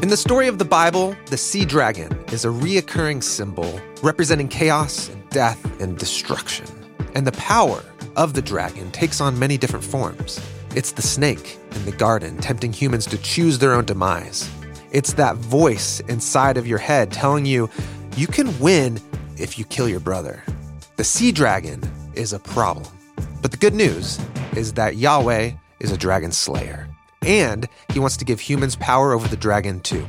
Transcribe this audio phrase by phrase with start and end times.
[0.00, 5.08] In the story of the Bible, the sea dragon is a reoccurring symbol representing chaos
[5.08, 6.66] and death and destruction.
[7.16, 7.82] And the power
[8.14, 10.40] of the dragon takes on many different forms.
[10.76, 14.48] It's the snake in the garden tempting humans to choose their own demise.
[14.92, 17.68] It's that voice inside of your head telling you
[18.16, 19.00] you can win
[19.36, 20.44] if you kill your brother.
[20.94, 21.82] The sea dragon
[22.14, 22.86] is a problem.
[23.42, 24.20] But the good news
[24.54, 26.88] is that Yahweh is a dragon slayer.
[27.28, 30.08] And he wants to give humans power over the dragon too.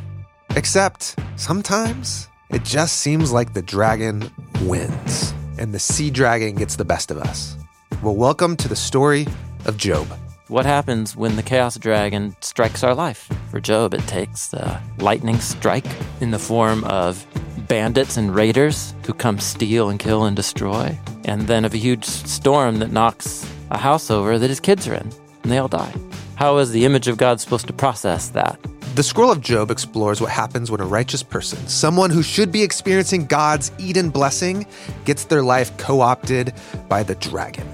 [0.56, 6.86] Except sometimes it just seems like the dragon wins and the sea dragon gets the
[6.86, 7.58] best of us.
[8.02, 9.28] Well, welcome to the story
[9.66, 10.08] of Job.
[10.48, 13.30] What happens when the chaos dragon strikes our life?
[13.52, 15.86] For Job, it takes the lightning strike
[16.22, 17.26] in the form of
[17.68, 22.06] bandits and raiders who come steal and kill and destroy, and then of a huge
[22.06, 25.12] storm that knocks a house over that his kids are in,
[25.44, 25.94] and they all die.
[26.36, 28.60] How is the image of God supposed to process that?
[28.96, 32.64] The scroll of Job explores what happens when a righteous person, someone who should be
[32.64, 34.66] experiencing God's Eden blessing,
[35.06, 36.54] gets their life co opted
[36.90, 37.68] by the dragon.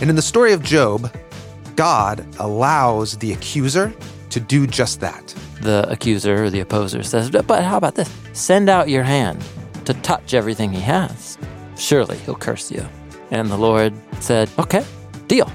[0.00, 1.12] And in the story of Job,
[1.76, 3.92] God allows the accuser
[4.30, 5.34] to do just that.
[5.62, 8.10] The accuser or the opposer says, But how about this?
[8.32, 9.42] Send out your hand
[9.86, 11.36] to touch everything he has.
[11.76, 12.86] Surely he'll curse you.
[13.30, 14.84] And the Lord said, Okay,
[15.26, 15.50] deal.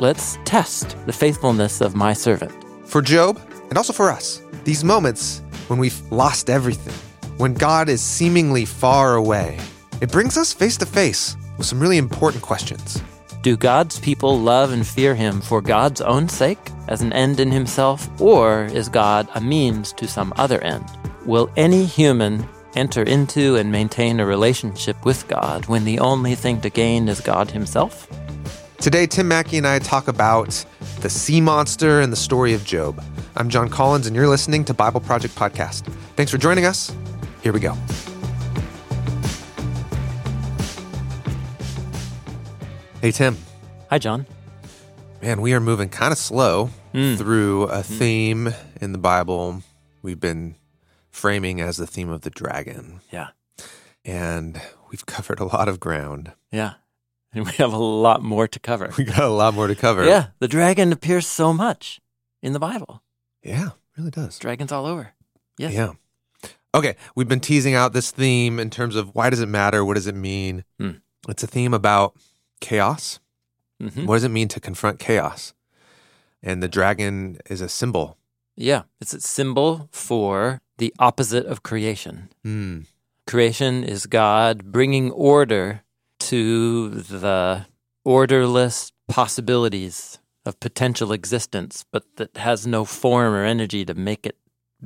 [0.00, 2.52] Let's test the faithfulness of my servant.
[2.86, 6.94] For Job, and also for us, these moments when we've lost everything,
[7.36, 9.58] when God is seemingly far away,
[10.00, 13.02] it brings us face to face with some really important questions.
[13.42, 17.50] Do God's people love and fear him for God's own sake, as an end in
[17.50, 20.86] himself, or is God a means to some other end?
[21.26, 26.58] Will any human enter into and maintain a relationship with God when the only thing
[26.62, 28.08] to gain is God himself?
[28.80, 30.64] Today, Tim Mackie and I talk about
[31.00, 33.04] the sea monster and the story of Job.
[33.36, 35.82] I'm Jon Collins, and you're listening to BibleProject Podcast.
[36.16, 36.90] Thanks for joining us.
[37.42, 37.74] Here we go.
[43.02, 43.36] Hey, Tim.
[43.90, 44.24] Hi, Jon.
[45.20, 47.16] Man, we are moving kind of slow hmm.
[47.16, 47.98] through a hmm.
[47.98, 49.62] theme in the Bible
[50.00, 50.54] we've been
[51.10, 53.00] framing as the theme of the dragon.
[53.12, 53.28] Yeah.
[54.06, 54.58] And
[54.90, 56.32] we've covered a lot of ground.
[56.50, 56.74] Yeah.
[57.32, 58.92] And we have a lot more to cover.
[58.98, 60.04] We got a lot more to cover.
[60.04, 60.28] Yeah.
[60.40, 62.00] The dragon appears so much
[62.42, 63.02] in the Bible.
[63.42, 64.38] Yeah, really does.
[64.38, 65.12] Dragons all over.
[65.58, 65.72] Yes.
[65.72, 65.92] Yeah.
[66.74, 69.84] Okay, we've been teasing out this theme in terms of why does it matter?
[69.84, 70.64] What does it mean?
[70.78, 70.90] Hmm.
[71.28, 72.14] It's a theme about
[72.60, 73.20] chaos.
[73.80, 74.06] Mhm.
[74.06, 75.52] What does it mean to confront chaos?
[76.42, 78.16] And the dragon is a symbol.
[78.56, 78.82] Yeah.
[79.00, 82.30] It's a symbol for the opposite of creation.
[82.42, 82.80] Hmm.
[83.26, 85.82] Creation is God bringing order
[86.20, 87.66] to the
[88.04, 94.36] orderless possibilities of potential existence, but that has no form or energy to make it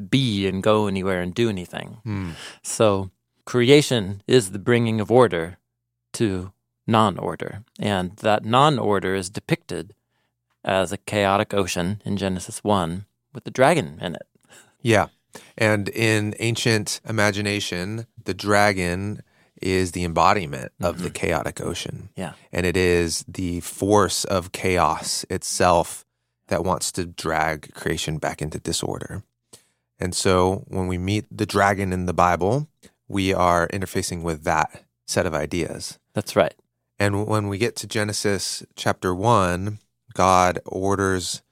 [0.09, 1.99] be and go anywhere and do anything.
[2.03, 2.31] Hmm.
[2.63, 3.11] So,
[3.45, 5.59] creation is the bringing of order
[6.15, 6.53] to
[6.87, 7.65] non order.
[7.79, 9.95] And that non order is depicted
[10.65, 14.27] as a chaotic ocean in Genesis 1 with the dragon in it.
[14.81, 15.09] Yeah.
[15.59, 19.23] And in ancient imagination, the dragon
[19.65, 21.15] is the embodiment of the mm-hmm.
[21.15, 22.11] chaotic ocean.
[22.17, 22.35] Yeah.
[22.53, 26.05] And it is the force of chaos itself
[26.49, 29.23] that wants to drag creation back into disorder.
[29.99, 32.69] And so when we meet the dragon in the Bible,
[33.09, 35.99] we are interfacing with that set of ideas.
[36.13, 36.55] That's right.
[36.99, 39.79] And when we get to Genesis chapter 1,
[40.13, 41.43] God orders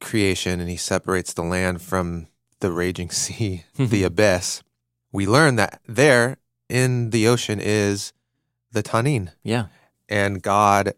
[0.00, 2.26] creation and he separates the land from
[2.60, 4.62] the raging sea, the abyss.
[5.12, 6.38] We learn that there
[6.68, 8.12] in the ocean is
[8.72, 9.30] the tannin.
[9.42, 9.66] Yeah.
[10.08, 10.94] and God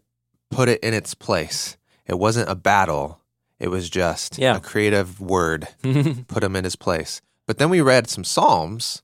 [0.49, 1.77] put it in its place.
[2.05, 3.19] It wasn't a battle,
[3.59, 4.57] it was just Yeah.
[4.57, 5.67] a creative word,
[6.27, 7.21] put him in his place.
[7.47, 9.01] But then we read some Psalms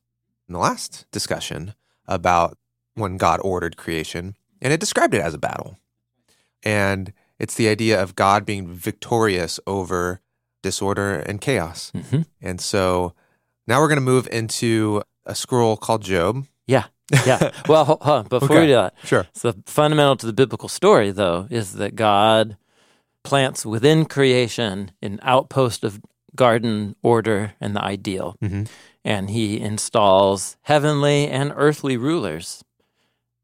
[0.48, 1.74] in the last discussion
[2.06, 2.56] about
[2.94, 5.76] when God ordered creation, and it described it as a battle.
[6.62, 10.20] And it's the idea of God being victorious over
[10.62, 11.92] disorder and chaos.
[11.94, 12.26] Mhm.
[12.40, 13.14] And so
[13.66, 16.46] now we're going to move into a scroll called Job.
[17.26, 17.50] Yeah.
[17.68, 18.28] Well, hold.
[18.28, 18.60] Before Okay.
[18.60, 19.26] we do that, Sure.
[19.34, 22.56] so fundamental to the biblical story, though, is that God
[23.24, 26.00] plants within creation an outpost of
[26.36, 28.36] garden order and the ideal.
[28.42, 28.68] Mhm.
[29.04, 32.62] And he installs heavenly and earthly rulers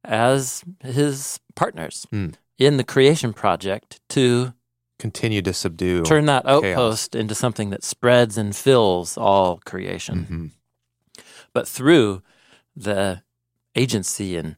[0.04, 2.30] as his partners Hmm.
[2.58, 4.52] in the creation project to
[4.98, 6.02] Continue to subdue.
[6.04, 6.64] turn that chaos.
[6.64, 10.26] outpost into something that spreads and fills all creation.
[10.30, 10.50] Mhm.
[11.52, 12.20] but through
[12.76, 13.22] the
[13.74, 14.56] agency and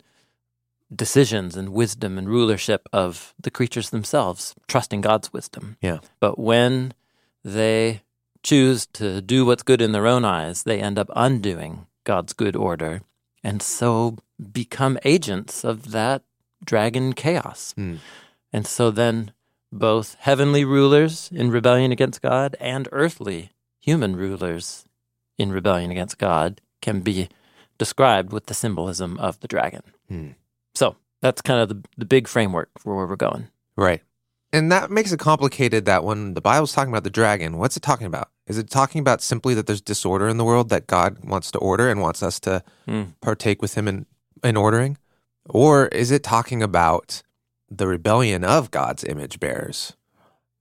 [0.94, 5.76] decisions and wisdom and rulership of the creatures themselves, trusting God's wisdom.
[5.80, 5.98] Yeah.
[6.20, 6.94] But when
[7.42, 8.02] they
[8.42, 12.54] choose to do what's good in their own eyes, they end up undoing God's good
[12.54, 13.02] order
[13.42, 14.16] and so
[14.52, 16.22] become agents of that
[16.64, 17.74] dragon chaos.
[17.76, 17.96] Hmm.
[18.52, 19.32] And so then
[19.72, 24.84] both heavenly rulers in rebellion against God and earthly human rulers
[25.38, 27.28] in rebellion against God can be
[27.78, 29.82] described with the symbolism of the dragon.
[30.08, 30.30] Hmm.
[30.74, 33.48] So that's kind of the, the big framework for where we're going.
[33.76, 34.02] Right.
[34.52, 37.82] And that makes it complicated that when the Bible's talking about the dragon, what's it
[37.82, 38.30] talking about?
[38.46, 41.58] Is it talking about simply that there's disorder in the world that God wants to
[41.58, 43.02] order and wants us to Hmm.
[43.20, 44.06] partake with him in,
[44.44, 44.98] in ordering?
[45.48, 47.22] Or is it talking about
[47.68, 49.94] the rebellion of God's image bearers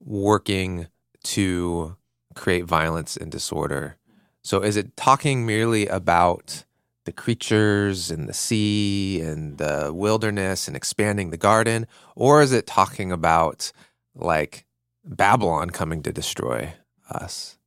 [0.03, 0.87] working
[1.23, 1.95] to
[2.33, 3.97] create violence and disorder?
[4.43, 6.65] So is it talking merely about
[7.05, 11.87] the creatures and the sea and the wilderness and expanding the garden?
[12.15, 13.71] Or is it talking about
[14.15, 14.65] like
[15.03, 16.73] Babylon coming to destroy
[17.09, 17.57] us?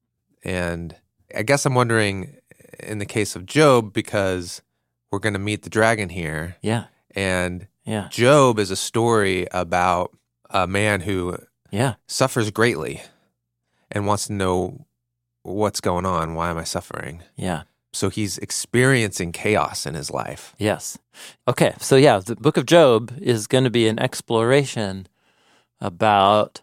[0.44, 0.94] And
[1.34, 2.36] I guess I'm wondering
[2.80, 4.62] in the case of Job, because
[5.10, 6.84] we're going to meet the dragon here, Yeah.
[7.14, 8.06] and Yeah.
[8.10, 10.16] Job is a story about
[10.50, 11.38] a man who
[11.70, 11.94] Yeah.
[12.06, 13.02] suffers greatly
[13.90, 14.86] and wants to know
[15.42, 16.34] what's going on.
[16.34, 17.22] Why am I suffering?
[17.36, 17.62] Yeah.
[17.98, 20.54] So he's experiencing chaos in his life.
[20.56, 20.98] Yes.
[21.48, 21.74] Okay.
[21.80, 25.08] So, yeah, the book of Job is going to be an exploration
[25.80, 26.60] about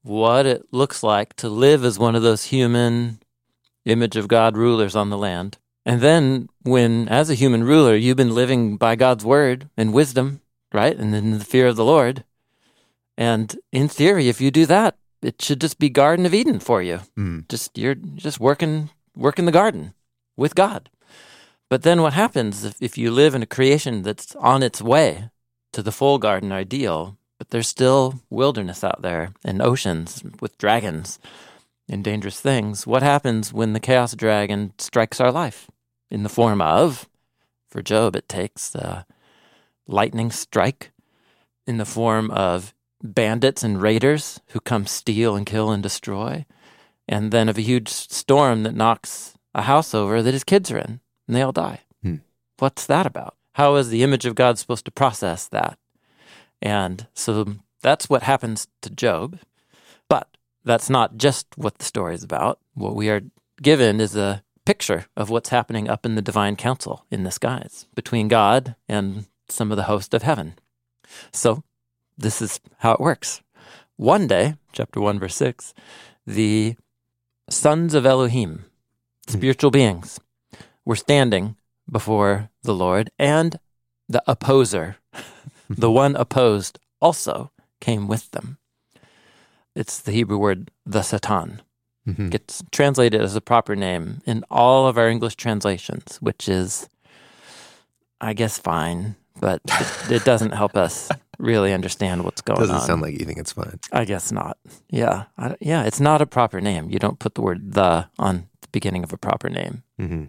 [0.00, 3.18] what it looks like to live as one of those human
[3.84, 5.58] image of God rulers on the land.
[5.84, 10.40] And then, when as a human ruler, you've been living by God's word and wisdom,
[10.72, 10.96] right?
[10.96, 12.24] And in the fear of the Lord.
[13.18, 16.80] And in theory, if you do that, it should just be Garden of Eden for
[16.80, 17.00] you.
[17.18, 17.46] Mm.
[17.50, 19.92] Just you're just working working the garden
[20.36, 20.90] with God.
[21.68, 25.30] But then what happens if, if you live in a creation that's on its way
[25.72, 31.18] to the full garden ideal, but there's still wilderness out there and oceans with dragons
[31.88, 32.86] and dangerous things?
[32.86, 35.70] What happens when the chaos dragon strikes our life
[36.10, 37.08] in the form of,
[37.68, 39.06] for Job, it takes the
[39.86, 40.90] lightning strike
[41.66, 46.44] in the form of bandits and raiders who come steal and kill and destroy,
[47.08, 50.78] and then of a huge storm that knocks a house over that his kids are
[50.78, 51.80] in, and they all die.
[52.02, 52.16] Hmm.
[52.58, 53.36] What's that about?
[53.54, 55.78] How is the image of God supposed to process that?
[56.60, 59.38] And so that's what happens to Job.
[60.08, 60.28] But
[60.64, 62.58] that's not just what the story is about.
[62.74, 63.22] What we are
[63.60, 67.86] given is a picture of what's happening up in the divine council in the skies
[67.94, 70.54] between God and some of the host of heaven.
[71.32, 71.64] So
[72.16, 73.42] this is how it works.
[73.96, 75.74] One day, chapter 1, verse 6,
[76.26, 76.76] the
[77.50, 78.64] sons of Elohim,
[79.28, 80.18] spiritual beings,
[80.84, 81.56] were standing
[81.90, 83.58] before the Lord, and
[84.08, 84.96] the opposer,
[85.70, 88.58] the one opposed, also came with them.
[89.74, 91.62] It's the Hebrew word the Satan.
[92.06, 92.30] Mhm.
[92.30, 96.88] Gets translated as a proper name in all of our English translations, which is,
[98.20, 101.08] I guess, fine, but it, it doesn't help us
[101.38, 102.66] really understand what's going on.
[102.68, 103.78] Doesn't sound like you think it's fine.
[103.92, 104.58] I guess not.
[104.90, 106.90] Yeah, I, yeah, it's not a proper name.
[106.90, 109.82] You don't put the word "the" on beginning of a proper name.
[109.98, 110.24] hmm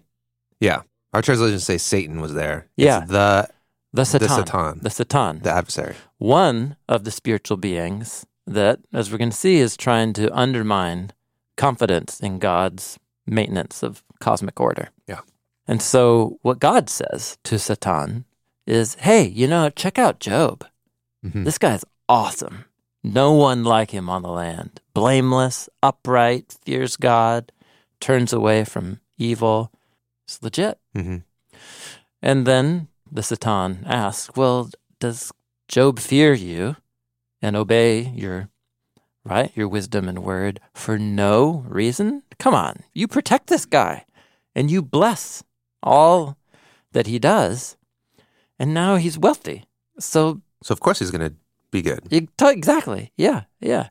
[0.59, 0.81] Yeah.
[1.13, 2.67] Our translations say Satan was there.
[2.77, 2.99] It's Yeah.
[3.05, 3.49] the
[3.93, 4.27] The Satan.
[4.27, 5.39] the Satan, The Satan.
[5.43, 5.95] the adversary.
[6.17, 11.11] One of the spiritual beings that, as we're going to see, is trying to undermine
[11.57, 12.97] confidence in God's
[13.27, 14.89] maintenance of cosmic order.
[15.07, 15.21] Yeah.
[15.67, 18.25] And so, what God says to Satan
[18.65, 20.65] is, "Hey, you know, check out Job.
[21.23, 21.45] Mhm.
[21.45, 22.65] This guy's awesome.
[23.03, 24.81] No one like him on the land.
[24.93, 27.51] Blameless, upright, fears God,
[28.03, 29.71] turns away from evil.
[30.27, 30.77] It's legit.
[30.95, 31.23] Mhm.
[32.21, 34.69] And then the Satan asks, Well,
[34.99, 35.31] does
[35.67, 36.75] Job fear you
[37.41, 38.49] and obey your
[39.25, 42.23] right, your wisdom and word for no reason?
[42.39, 44.05] Come on, you protect this guy
[44.55, 45.43] and you bless
[45.81, 46.35] all
[46.91, 47.75] that he does,
[48.59, 49.63] and now he's wealthy.
[49.99, 51.35] So So of course he's going to
[51.71, 52.01] be good.
[52.09, 53.11] t- exactly.
[53.17, 53.89] Yeah, yeah.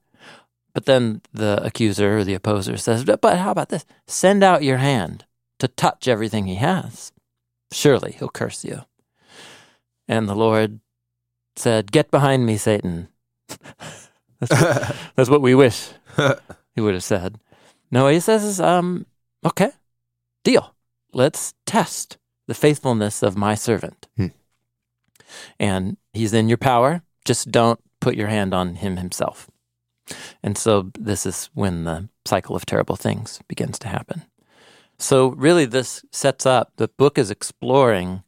[0.75, 3.85] But then the accuser or the opposer says, But how about this?
[4.07, 5.26] Send out your hand
[5.59, 7.12] to touch everything he has.
[7.71, 8.83] Surely he'll curse you.
[10.09, 10.81] And the Lord
[11.57, 13.09] said, Get behind me, Satan.
[13.49, 15.88] that's, what, that's what we wish
[16.75, 17.38] he would have said.
[17.91, 19.07] No, he says um,
[19.45, 19.71] okay,
[20.43, 20.75] deal.
[21.12, 22.17] Let's test
[22.49, 24.09] the faithfulness of my servant.
[24.17, 24.29] Hmm.
[25.61, 27.02] And he's in your power.
[27.26, 29.50] Just don't put your hand on him himself.
[30.42, 34.23] And so this is when the cycle of terrible things begins to happen.
[34.99, 38.23] So, really, this sets up the book is exploring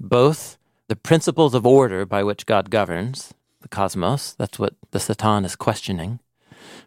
[0.00, 4.32] both the principles of order by which God governs the cosmos.
[4.32, 6.20] That's what the Satan is questioning.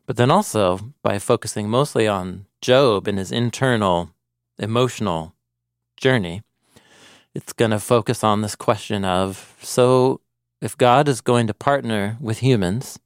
[0.05, 4.11] But then also by focusing mostly on Job and his internal
[4.57, 5.35] emotional
[5.97, 6.43] journey,
[7.33, 10.21] it's going to focus on this question of so
[10.61, 12.99] if God is going to partner with humans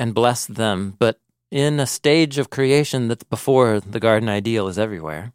[0.00, 4.78] and bless them, but in a stage of creation that's before the garden ideal is
[4.78, 5.34] everywhere,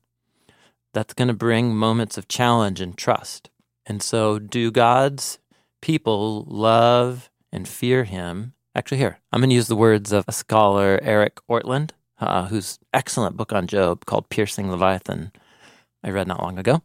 [0.91, 3.51] that's going to bring moments of challenge and trust.
[3.85, 5.37] And so, do God's
[5.83, 8.53] people love and fear Him?
[8.73, 12.79] Actually, here, I'm going to use the words of a scholar, Eric Ortlund, uh, whose
[12.91, 15.31] excellent book on Job called Piercing Leviathan,
[16.03, 16.81] I read not long ago.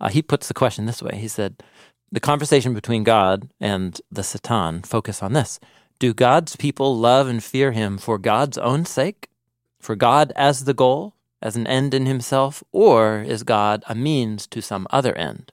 [0.00, 1.64] Uh, he puts the question this way He said,
[2.12, 5.58] The conversation between God and the Satan focus on this
[5.98, 9.28] Do God's people love and fear Him for God's own sake?
[9.80, 11.14] For God as the goal?
[11.44, 15.52] as an end in himself, or is God a means to some other end?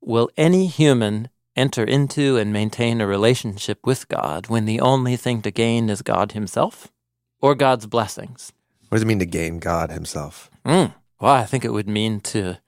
[0.00, 5.42] Will any human enter into and maintain a relationship with God when the only thing
[5.42, 6.92] to gain is God himself
[7.40, 8.52] or God's blessings?
[8.88, 10.48] What does it mean to gain God himself?
[10.64, 10.94] Mm.
[11.20, 12.58] Well, I think it would mean to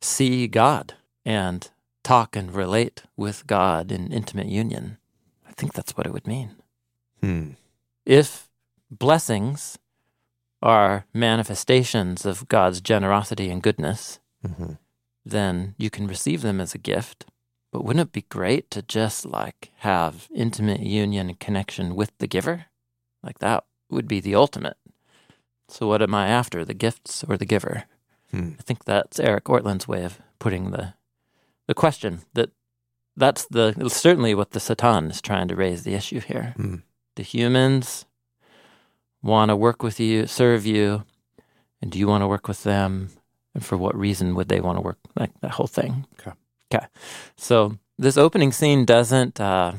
[0.00, 1.68] see God and
[2.04, 4.98] talk and relate with God in intimate union.
[5.56, 6.56] I think that's what it would mean.
[7.20, 7.50] Hmm.
[8.04, 8.48] If
[8.90, 9.78] blessings
[10.62, 14.74] are manifestations of God's generosity and goodness, hmm
[15.26, 17.26] then you can receive them as a gift.
[17.72, 22.28] But wouldn't it be great to just like have intimate union and connection with the
[22.28, 22.66] giver?
[23.22, 24.76] Like that would be the ultimate.
[25.68, 27.84] So, what am I after, the gifts or the giver?
[28.30, 28.52] Hmm.
[28.58, 30.94] I think that's Eric Ortlund's way of putting the
[31.66, 32.20] the question.
[32.34, 32.50] That
[33.16, 36.54] that's the certainly what the Satan is trying to raise the issue here.
[36.56, 36.76] Hmm.
[37.14, 38.04] Do humans
[39.22, 41.04] want to work with you, serve you,
[41.80, 43.10] and do you want to work with them?
[43.54, 44.98] And for what reason would they want to work?
[45.18, 46.06] Like that whole thing.
[46.20, 46.32] Okay.
[46.72, 46.86] Okay.
[47.36, 49.40] So this opening scene doesn't.
[49.40, 49.72] Uh,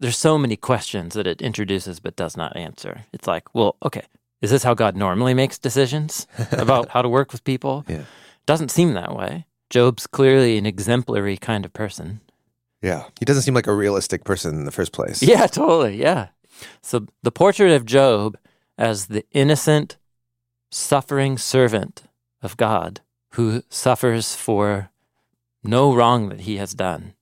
[0.00, 3.04] there's so many questions that it introduces but does not answer.
[3.12, 4.02] It's like, well, okay,
[4.40, 7.84] is this how God normally makes decisions about how to work with people?
[7.86, 8.04] Yeah.
[8.46, 9.46] Doesn't seem that way.
[9.68, 12.20] Job's clearly an exemplary kind of person.
[12.82, 13.04] Yeah.
[13.18, 15.22] He doesn't seem like a realistic person in the first place.
[15.22, 15.96] Yeah, totally.
[15.96, 16.28] Yeah.
[16.82, 18.36] So the portrait of Job
[18.78, 19.96] as the innocent,
[20.70, 22.04] suffering servant
[22.42, 23.00] of God
[23.32, 24.90] who suffers for
[25.62, 27.14] no wrong that he has done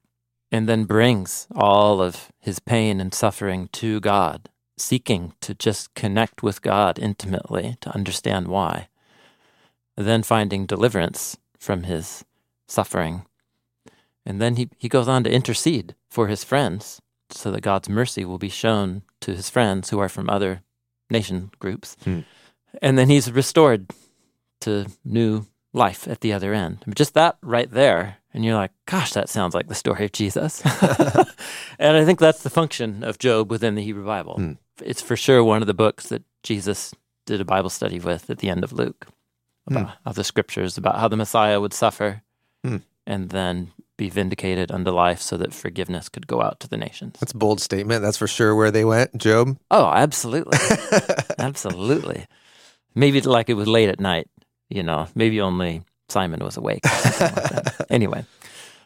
[0.50, 6.42] and then brings all of his pain and suffering to God, seeking to just connect
[6.42, 8.88] with God intimately to understand why,
[9.96, 12.24] then finding deliverance from his
[12.66, 13.26] suffering.
[14.28, 18.26] And then he, he goes on to intercede for his friends so that God's mercy
[18.26, 20.60] will be shown to his friends who are from other
[21.08, 21.96] nation groups.
[22.04, 22.20] Hmm.
[22.82, 23.90] And then he's restored
[24.60, 26.84] to new life at the other end.
[26.94, 28.18] Just that right there.
[28.34, 30.60] And you're like, gosh, that sounds like the story of Jesus.
[31.78, 34.34] and I think that's the function of Job within the Hebrew Bible.
[34.34, 34.52] Hmm.
[34.82, 36.94] It's for sure one of the books that Jesus
[37.24, 39.06] did a Bible study with at the end of Luke
[39.66, 42.22] about of the scriptures about how the Messiah would suffer
[42.64, 42.78] Hmm.
[43.08, 47.16] And then be vindicated unto life so that forgiveness could go out to the nations.
[47.18, 48.02] That's a bold statement.
[48.02, 49.56] That's for sure where they went, Job.
[49.72, 50.58] Oh, absolutely.
[51.38, 52.26] absolutely.
[52.94, 54.28] Maybe like it was late at night,
[54.68, 56.84] you know, maybe only Simon was awake.
[56.84, 57.74] like.
[57.90, 58.24] Anyway,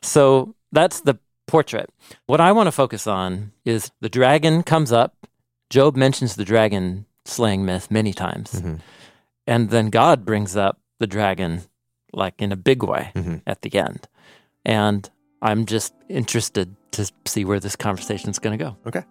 [0.00, 1.90] so that's the portrait.
[2.26, 5.26] What I want to focus on is the dragon comes up.
[5.70, 8.52] Job mentions the dragon slaying myth many times.
[8.52, 8.78] Mhm.
[9.46, 11.62] And then God brings up the dragon
[12.12, 13.42] like in a big way Mhm.
[13.46, 14.06] at the end.
[14.64, 15.08] And
[15.40, 18.76] I'm just interested to see where this conversation is going to go.
[18.86, 19.02] Okay.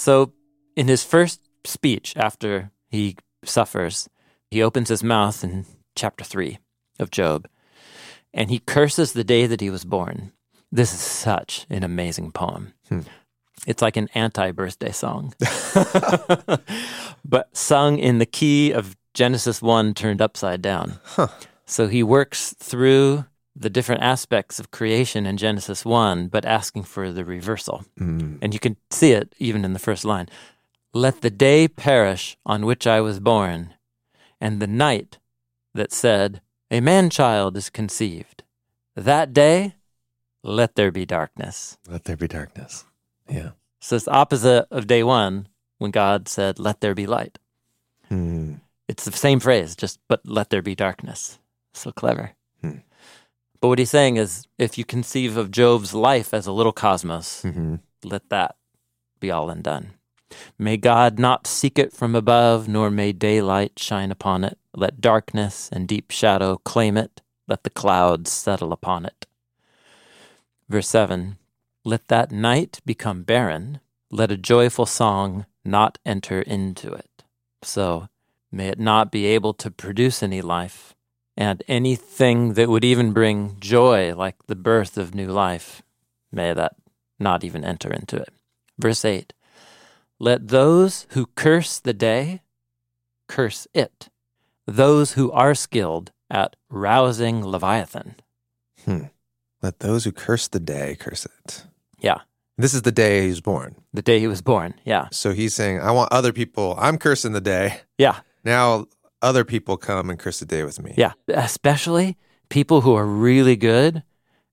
[0.00, 0.32] So,
[0.76, 4.08] in his first speech after he suffers,
[4.50, 6.58] he opens his mouth in chapter 3
[6.98, 7.46] of Job
[8.32, 10.32] and he curses the day that he was born.
[10.72, 12.72] This is such an amazing poem.
[12.88, 13.00] Hmm.
[13.66, 15.34] It's like an anti birthday song,
[17.22, 20.98] but sung in the key of Genesis 1 turned upside down.
[21.04, 21.28] Huh.
[21.66, 23.26] So he works through
[23.56, 27.84] the different aspects of creation in Genesis 1, but asking for the reversal.
[27.98, 28.38] Mm.
[28.40, 30.28] And you can see it even in the first line.
[30.92, 33.74] Let the day perish on which I was born,
[34.40, 35.18] and the night
[35.74, 36.40] that said,
[36.70, 38.42] A man child is conceived.
[38.96, 39.74] That day,
[40.42, 41.78] let there be darkness.
[41.88, 42.84] Let there be darkness.
[43.28, 43.50] Yeah.
[43.80, 47.38] So it's opposite of day one when God said, Let there be light.
[48.10, 48.60] Mm.
[48.88, 51.38] It's the same phrase, just but let there be darkness.
[51.72, 52.32] So clever.
[53.60, 57.42] But what he's saying is if you conceive of Job's life as a little cosmos,
[57.42, 58.56] hmm let that
[59.20, 59.92] be all and done.
[60.58, 64.58] May God not seek it from above, nor may daylight shine upon it.
[64.74, 67.20] Let darkness and deep shadow claim it.
[67.48, 69.26] Let the clouds settle upon it.
[70.68, 71.36] Verse 7
[71.84, 73.80] Let that night become barren.
[74.10, 77.24] Let a joyful song not enter into it.
[77.62, 78.08] So
[78.50, 80.94] may it not be able to produce any life,
[81.40, 85.82] and anything that would even bring joy, like the birth of new life,
[86.30, 86.72] may that
[87.18, 88.28] not even enter into it.
[88.78, 89.32] Verse 8
[90.18, 92.42] Let those who curse the day
[93.26, 94.10] curse it,
[94.66, 98.16] those who are skilled at rousing Leviathan.
[98.84, 99.04] Hmm.
[99.62, 101.64] Let those who curse the day curse it.
[102.00, 102.20] Yeah,
[102.58, 103.76] This is the day he was born.
[103.94, 104.74] the day he was born.
[104.84, 107.80] Yeah, So he's saying, I want other people, I'm cursing the day.
[107.98, 108.86] yeah, Now
[109.22, 110.94] other people come and curse the day with me.
[110.96, 111.12] yeah.
[111.28, 112.16] Especially
[112.48, 114.02] people who are really good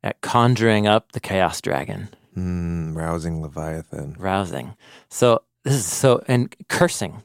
[0.03, 4.15] at conjuring up the chaos dragon, Mm, rousing Leviathan.
[4.19, 4.75] rousing.
[5.09, 7.23] So this is so, and cursing.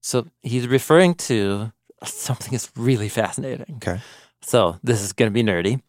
[0.00, 1.72] So he's referring to
[2.04, 3.76] something that's really fascinating.
[3.76, 4.00] Okay.
[4.40, 5.80] So this is going to be nerdy.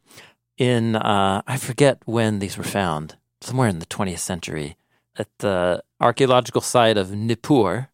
[0.57, 4.75] In uh, I forget when these were found, somewhere in the 20th century,
[5.17, 7.89] at the archaeological site of Nippur,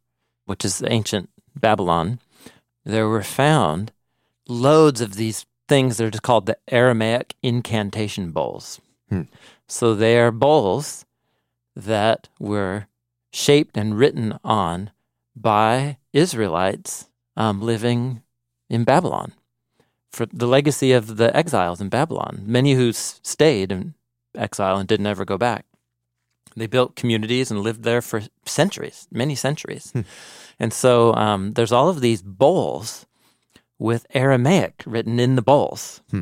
[0.46, 2.20] which is ancient Babylon,
[2.90, 3.92] there were found
[4.48, 8.82] loads of these things that are just called the Aramaic incantation bowls.
[9.10, 9.24] Hmm.
[9.68, 11.06] So they are bowls
[11.76, 12.88] that were
[13.32, 14.92] shaped and written on
[15.36, 18.24] by Israelites um, living
[18.70, 19.34] in Babylon
[20.12, 22.42] for the legacy of the exiles in Babylon.
[22.46, 23.94] Many who stayed in
[24.36, 25.66] exile and didn't ever go back.
[26.56, 29.94] They built communities and lived there for centuries, many centuries.
[30.60, 33.06] And so um, there's all of these bowls
[33.78, 36.02] with Aramaic written in the bowls.
[36.12, 36.22] Hmm.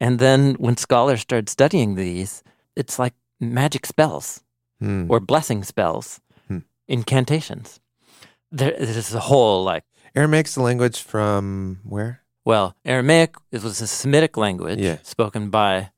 [0.00, 2.42] And then when scholars started studying these,
[2.76, 4.42] it's like magic spells
[4.80, 5.06] Hmm.
[5.10, 6.58] or blessing spells, Hmm.
[6.88, 7.80] incantations.
[8.50, 9.84] There, there's a whole like
[10.16, 12.22] Aramaic's the language from where?
[12.44, 14.98] Well, Aramaic it was a Semitic language Yeah.
[15.02, 15.90] spoken by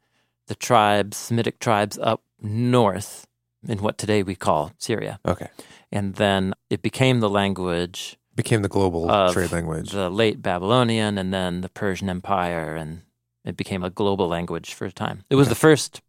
[0.48, 3.26] the tribes, Semitic tribes up north
[3.68, 5.18] in what today we call Syria.
[5.26, 5.48] Okay.
[5.90, 9.90] And then it became the language Became the global trade language.
[9.90, 13.02] the late Babylonian and then the Persian Empire, and
[13.44, 15.24] it became a global language for a time.
[15.28, 15.50] It was Okay.
[15.54, 16.00] the first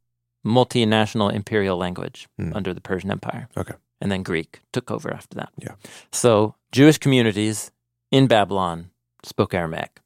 [0.45, 2.53] multinational imperial language Hmm.
[2.53, 3.47] under the Persian Empire.
[3.57, 3.73] Okay.
[4.01, 5.51] And then Greek took over after that.
[5.57, 5.75] Yeah.
[6.11, 7.71] So Jewish communities
[8.11, 8.89] in Babylon
[9.23, 10.01] spoke Aramaic.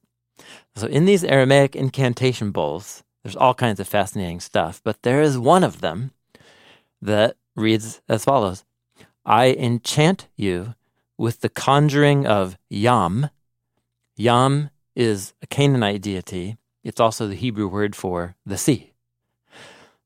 [0.76, 5.36] So in these Aramaic incantation bowls, there's all kinds of fascinating stuff, but there is
[5.36, 6.12] one of them
[7.00, 8.64] that reads as follows
[9.24, 10.74] I enchant you
[11.18, 13.28] with the conjuring of Yam.
[14.16, 16.56] Yam is a Canaanite deity.
[16.82, 18.92] It's also the Hebrew word for the sea.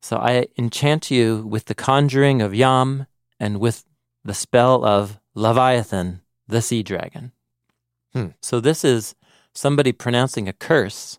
[0.01, 3.07] So I enchant you with the conjuring of Yam
[3.39, 3.85] and with
[4.25, 7.33] the spell of Leviathan, the sea dragon.
[8.13, 8.29] Hmm.
[8.41, 9.15] So this is
[9.55, 11.19] somebody pronouncing a curse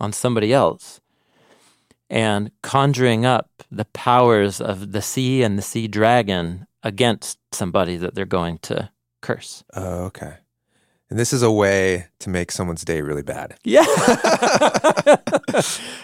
[0.00, 1.00] on somebody else
[2.10, 8.14] and conjuring up the powers of the sea and the sea dragon against somebody that
[8.14, 8.90] they're going to
[9.22, 9.64] curse.
[9.74, 10.34] oh, okay.
[11.08, 13.56] And this is a way to make someone's day really bad.
[13.62, 13.84] Yeah.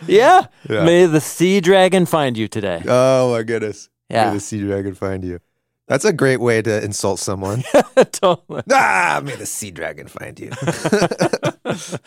[0.06, 0.46] yeah.
[0.68, 0.84] Yeah.
[0.84, 2.82] May the sea dragon find you today.
[2.86, 3.88] Oh my goodness.
[4.08, 4.32] May Yeah.
[4.32, 5.40] the sea dragon find you.
[5.88, 7.64] That's a great way to insult someone.
[8.12, 8.62] totally.
[8.70, 10.50] ah, may the sea dragon find you.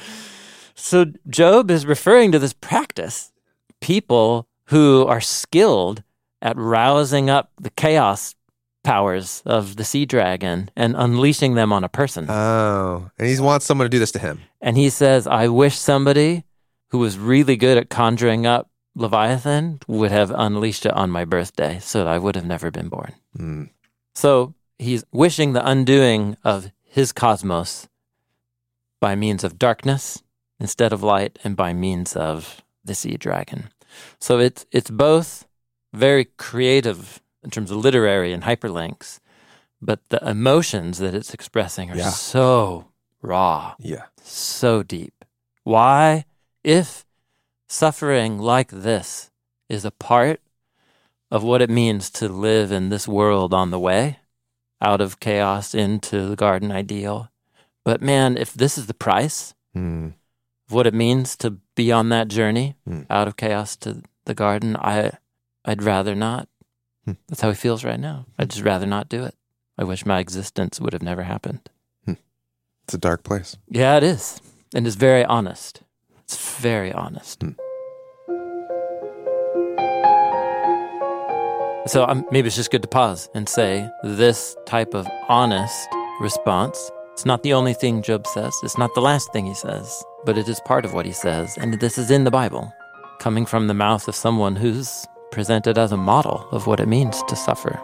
[0.77, 3.31] So Job is referring to this practice.
[3.85, 6.01] People who are skilled
[6.41, 8.33] at rousing up the chaos
[8.83, 12.25] powers of the sea dragon and unleashing them on a person.
[12.27, 14.41] oh, and he wants someone to do this to him.
[14.59, 16.45] and he says, I wish somebody
[16.89, 21.77] who was really good at conjuring up Leviathan would have unleashed it on my birthday
[21.79, 23.13] so that I would have never been born.
[23.37, 23.63] Hmm.
[24.15, 27.87] So he's wishing the undoing of his cosmos
[28.99, 30.23] by means of darkness
[30.59, 33.69] instead of light and by means of the sea dragon.
[34.19, 35.47] So it's it's both
[35.93, 39.19] very creative in terms of literary and hyperlinks,
[39.81, 42.09] but the emotions that it's expressing are Yeah.
[42.09, 44.05] so raw, Yeah.
[44.21, 45.25] so deep.
[45.63, 46.25] Why,
[46.63, 47.05] if
[47.67, 49.31] suffering like this
[49.69, 50.41] is a part
[51.31, 54.19] of what it means to live in this world on the way
[54.81, 57.29] out of chaos into the garden ideal.
[57.83, 60.09] But man, if this is the price Hmm.
[60.67, 63.01] of what it means to be on that journey Hmm.
[63.09, 65.11] out of chaos to the garden, I
[65.63, 66.47] I'd rather not.
[67.05, 67.13] Hmm.
[67.27, 68.25] That's how he feels right now.
[68.39, 69.35] I'd just rather not do it.
[69.77, 71.69] I wish my existence would have never happened.
[72.87, 73.57] It's a dark place.
[73.67, 74.39] Yeah, it is.
[74.75, 75.81] And it's very honest.
[76.23, 77.41] It's very honest.
[81.87, 85.87] So um, maybe it's just good to pause and say this type of honest
[86.21, 86.91] response.
[87.15, 88.53] It's not the only thing Job says.
[88.61, 91.57] It's not the last thing he says, but it is part of what he says.
[91.57, 92.73] And this is in the Bible,
[93.19, 97.23] coming from the mouth of someone who's presented as a model of what it means
[97.29, 97.79] to suffer.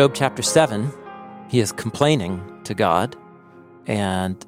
[0.00, 0.90] Job chapter 7,
[1.50, 3.16] he is complaining to God
[3.86, 4.42] and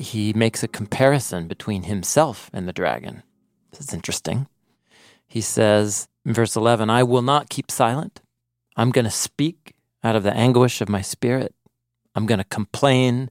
[0.00, 3.22] he makes a comparison between himself and the dragon.
[3.70, 4.48] This is interesting.
[5.28, 8.20] He says in verse 11, I will not keep silent.
[8.76, 11.54] I'm going to speak out of the anguish of my spirit.
[12.16, 13.30] I'm going to complain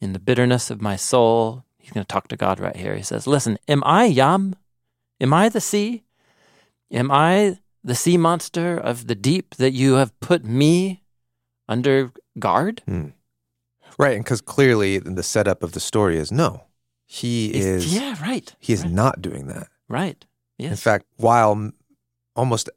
[0.00, 1.64] in the bitterness of my soul.
[1.78, 2.96] He's going to talk to God right here.
[2.96, 4.56] He says, Listen, am I Yam?
[5.20, 6.02] Am I the sea?
[6.90, 11.01] Am I the sea monster of the deep that you have put me
[11.72, 12.82] under guard?
[13.98, 16.64] Right, and because clearly the setup of the story is no,
[17.06, 17.94] he is.
[17.94, 18.54] Yeah, right.
[18.58, 19.68] He is right, not doing that.
[19.88, 20.24] Right.
[20.58, 21.72] In fact, while
[22.36, 22.70] almost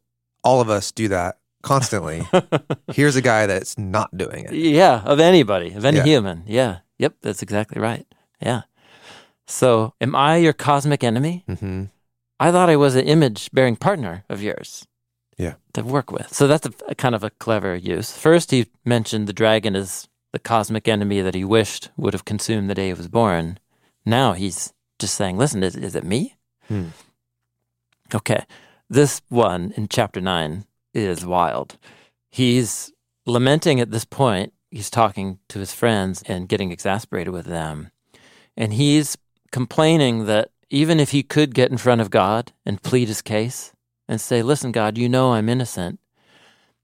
[0.43, 2.23] all of us do that constantly,
[2.93, 4.53] here's a guy that's not doing it.
[4.53, 6.03] Yeah, of anybody, of any Yeah.
[6.03, 6.43] human.
[6.47, 6.79] Yeah.
[6.97, 8.05] Yep, that's exactly right.
[8.41, 8.61] Yeah.
[9.47, 11.43] So, am I your cosmic enemy?
[11.47, 11.85] hmm
[12.39, 14.85] I thought I was an image bearing partner of yours.
[15.37, 15.55] Yeah.
[15.73, 16.33] To work with.
[16.33, 18.11] So that's a, a kind of a clever use.
[18.11, 22.69] First, he mentioned the dragon as the cosmic enemy that he wished would have consumed
[22.69, 23.59] the day he was born.
[24.05, 26.35] Now he's just saying, listen, is, is it me?
[26.67, 26.87] Hmm.
[28.13, 28.45] Okay.
[28.89, 31.77] This one in chapter 9 is wild.
[32.29, 32.93] He's
[33.25, 34.53] lamenting at this point.
[34.71, 37.91] He's talking to his friends and getting exasperated with them.
[38.55, 39.17] And he's
[39.51, 43.73] complaining that even if he could get in front of God and plead his case
[44.07, 45.99] and say, Listen, God, you know I'm innocent,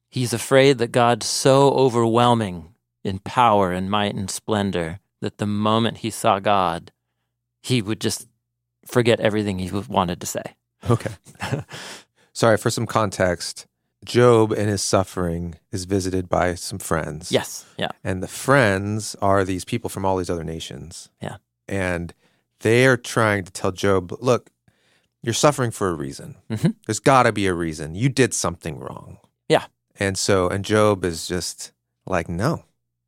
[0.09, 5.99] he's afraid that God's so overwhelming in power and might and splendor that the moment
[5.99, 6.91] he saw God,
[7.61, 8.27] he would just
[8.85, 10.43] forget everything he wanted to say.
[10.89, 11.11] Okay.
[12.33, 13.67] Sorry, for some context,
[14.03, 17.31] Job in his suffering is visited by some friends.
[17.31, 17.65] Yes.
[17.77, 17.89] Yeah.
[18.03, 21.09] And the friends are these people from all these other nations.
[21.21, 21.37] Yeah.
[21.67, 22.13] And
[22.61, 24.50] they are trying to tell Job, look,
[25.23, 26.35] you're suffering for a reason.
[26.49, 26.75] Mhm.
[26.85, 27.95] There's got to be a reason.
[27.95, 29.17] You did something wrong.
[29.49, 29.65] Yeah.
[29.99, 31.71] And so, and Job is just
[32.05, 32.63] like, no,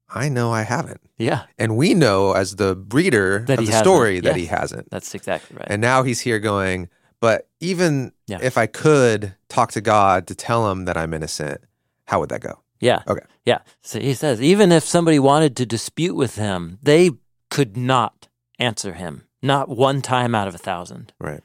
[0.09, 1.01] I know I haven't.
[1.17, 1.43] Yeah.
[1.57, 3.85] And we know as the reader That of the hasn't.
[3.85, 4.89] story that he hasn't.
[4.91, 5.67] That's exactly right.
[5.69, 8.39] And now he's here going, but even Yeah.
[8.41, 11.61] if I could talk to God to tell him that I'm innocent,
[12.05, 12.59] how would that go?
[12.79, 13.01] Yeah.
[13.07, 13.25] Okay.
[13.45, 13.59] Yeah.
[13.81, 17.11] So he says, even if somebody wanted to dispute with him, they
[17.49, 18.27] could not
[18.59, 19.23] answer him.
[19.41, 21.11] Not one time out of a thousand.
[21.19, 21.41] Right.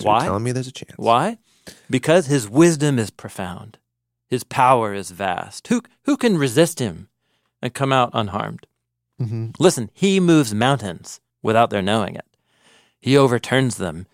[0.00, 0.24] So Why?
[0.24, 0.94] Telling me there's a chance.
[0.96, 1.38] Why?
[1.88, 3.78] Because his wisdom is profound.
[4.28, 5.66] His power is vast.
[5.68, 7.08] Who who can resist him
[7.60, 8.66] and come out unharmed?
[9.18, 12.26] hmm Listen, he moves mountains without their knowing it.
[13.00, 14.06] He overturns them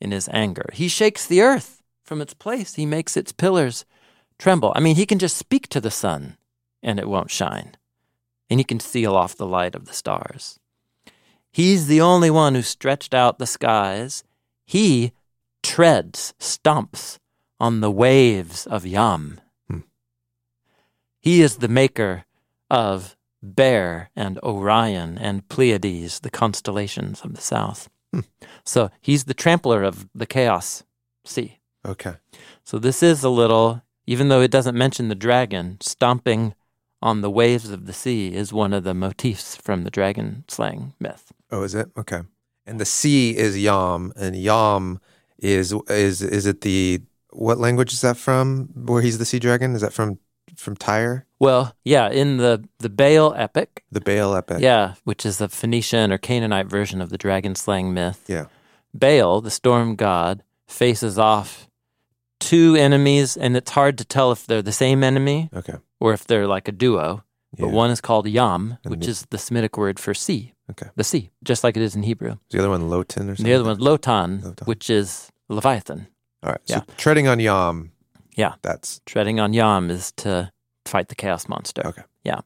[0.00, 0.68] in his anger.
[0.72, 2.74] He shakes the earth from its place.
[2.74, 3.84] He makes its pillars
[4.38, 4.72] tremble.
[4.76, 6.36] I mean, he can just speak to the sun
[6.82, 7.76] and it won't shine.
[8.48, 10.58] And he can seal off the light of the stars.
[11.50, 14.22] He's the only one who stretched out the skies.
[14.66, 15.12] He
[15.66, 17.18] treads, stomps
[17.58, 19.40] on the waves of Yam.
[19.68, 19.80] Hmm.
[21.18, 22.24] He is the maker
[22.70, 27.88] of Bear and Orion and Pleiades, the constellations of the south.
[28.12, 28.20] Hmm.
[28.64, 30.84] So he's the trampler of the chaos
[31.24, 31.58] sea.
[31.84, 32.14] Okay.
[32.62, 36.54] So this is a little, even though it doesn't mention the dragon, stomping
[37.02, 40.94] on the waves of the sea is one of the motifs from the dragon slaying
[41.00, 41.32] myth.
[41.50, 41.90] Oh, is it?
[41.96, 42.22] Okay.
[42.64, 45.00] And the sea is Yam, and Yam
[45.38, 48.68] is is is it the what language is that from?
[48.74, 49.74] Where he's the sea dragon?
[49.74, 50.18] Is that from
[50.56, 51.26] from Tyre?
[51.38, 54.60] Well, yeah, in the the Baal epic, The Baal epic.
[54.60, 58.24] yeah, which is the Phoenician or Canaanite version of the dragon slaying myth.
[58.28, 58.46] Yeah.
[58.94, 61.68] Baal, the storm god, faces off
[62.40, 65.74] two enemies, and it's hard to tell if they're the same enemy Okay.
[66.00, 67.22] or if they're like a duo.
[67.56, 67.66] Yeah.
[67.66, 70.52] But one is called Yam, And which the- is the Semitic word for sea.
[70.70, 70.88] Okay.
[70.96, 72.32] The sea, just like it is in Hebrew.
[72.32, 73.44] Is the other one Lotan or something?
[73.46, 74.66] the other one's Lotan, Lotan.
[74.66, 76.08] which is Leviathan.
[76.42, 76.60] All right.
[76.66, 76.80] Yeah.
[76.80, 77.92] So treading on Yam.
[78.36, 78.54] Yeah.
[78.62, 80.50] That's Treading on Yam is to
[80.84, 81.82] fight the chaos monster.
[81.86, 82.02] Okay.
[82.24, 82.40] Yeah.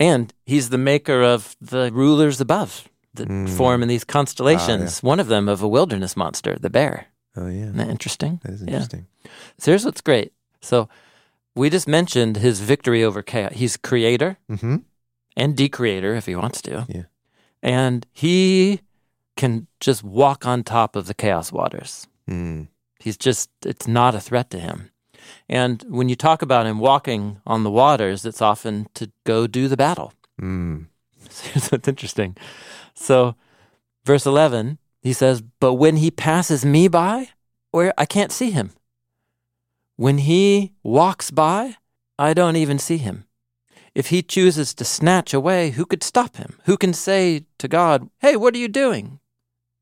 [0.00, 3.48] And he's the maker of the rulers above that Mm.
[3.48, 5.02] form in these constellations.
[5.02, 7.06] One of them of a wilderness monster, the bear.
[7.36, 7.64] oh yeah.
[7.64, 8.40] Isn't that interesting?
[8.42, 8.66] That is Yeah.
[8.68, 9.06] interesting.
[9.58, 10.32] So here's what's great.
[10.60, 10.88] So
[11.58, 13.52] we just mentioned his victory over chaos.
[13.54, 14.76] He's creator Mm-hmm.
[15.36, 16.86] and decreator if he wants to.
[16.88, 17.02] Yeah.
[17.62, 18.80] And he
[19.36, 22.06] can just walk on top of the chaos waters.
[22.28, 22.68] Mm.
[23.00, 24.90] He's just, it's not a threat to him.
[25.48, 29.68] And when you talk about him walking on the waters, it's often to go do
[29.68, 30.12] the battle.
[30.40, 30.86] Mm.
[31.30, 32.36] So what's interesting.
[32.94, 33.34] So,
[34.04, 37.30] verse 11, he says, But when he passes me by,
[37.72, 38.70] where I can't see him.
[39.98, 41.74] When he walks by,
[42.18, 43.24] I don't even see him.
[43.94, 46.56] If he chooses to snatch away, who could stop him?
[46.66, 49.18] Who can say to God, Hey, what are you doing?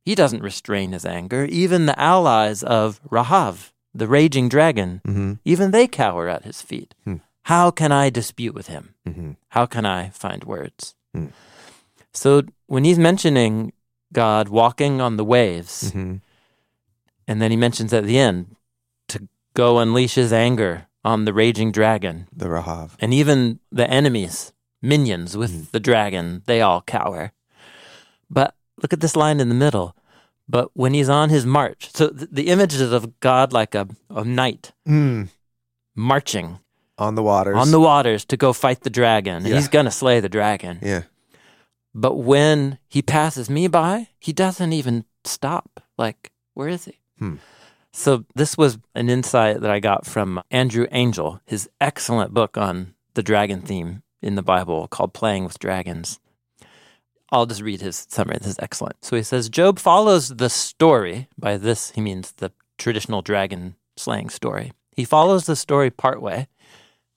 [0.07, 1.45] He doesn't restrain his anger.
[1.45, 5.33] Even the allies of Rahav, the raging dragon, Mm-hmm.
[5.45, 6.95] even they cower at his feet.
[7.05, 7.17] Hmm.
[7.43, 8.95] How can I dispute with him?
[9.07, 9.33] Mm-hmm.
[9.51, 10.95] How can I find words?
[11.15, 11.27] Hmm.
[12.15, 13.73] So when he's mentioning
[14.15, 16.17] God walking on the waves, Mm-hmm.
[17.29, 18.57] and then he mentions at the end
[19.57, 22.91] go unleash his anger on the raging dragon, The Rahav.
[23.01, 25.63] and even the enemies, minions with Hmm.
[25.73, 27.33] the dragon, they all cower.
[28.31, 29.95] But look at this line in the middle.
[30.49, 33.89] But when he's on his march, so th- the image is of God like a,
[34.11, 35.29] a knight Mm.
[35.97, 36.59] marching
[36.99, 37.57] On the waters.
[37.57, 39.37] on the waters to go fight the dragon.
[39.37, 39.57] And Yeah.
[39.57, 40.79] he's going to slay the dragon.
[40.83, 41.03] Yeah.
[41.95, 45.81] But when he passes me by, he doesn't even stop.
[45.99, 47.01] Like, where is he?
[47.19, 47.37] Hmm.
[47.99, 52.95] So, this was an insight that I got from Andrew Angel, his excellent book on
[53.15, 56.21] the dragon theme in the Bible called Playing with Dragons.
[57.33, 58.37] I'll just read his summary.
[58.37, 59.03] This is excellent.
[59.03, 61.29] So he says Job follows the story.
[61.39, 64.73] By this, he means the traditional dragon slaying story.
[64.93, 66.49] He follows the story partway,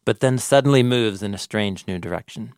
[0.05, 2.53] but then suddenly moves in a strange new direction.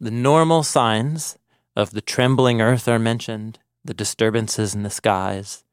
[0.00, 1.36] The normal signs
[1.76, 5.64] of the trembling earth are mentioned, the disturbances in the skies.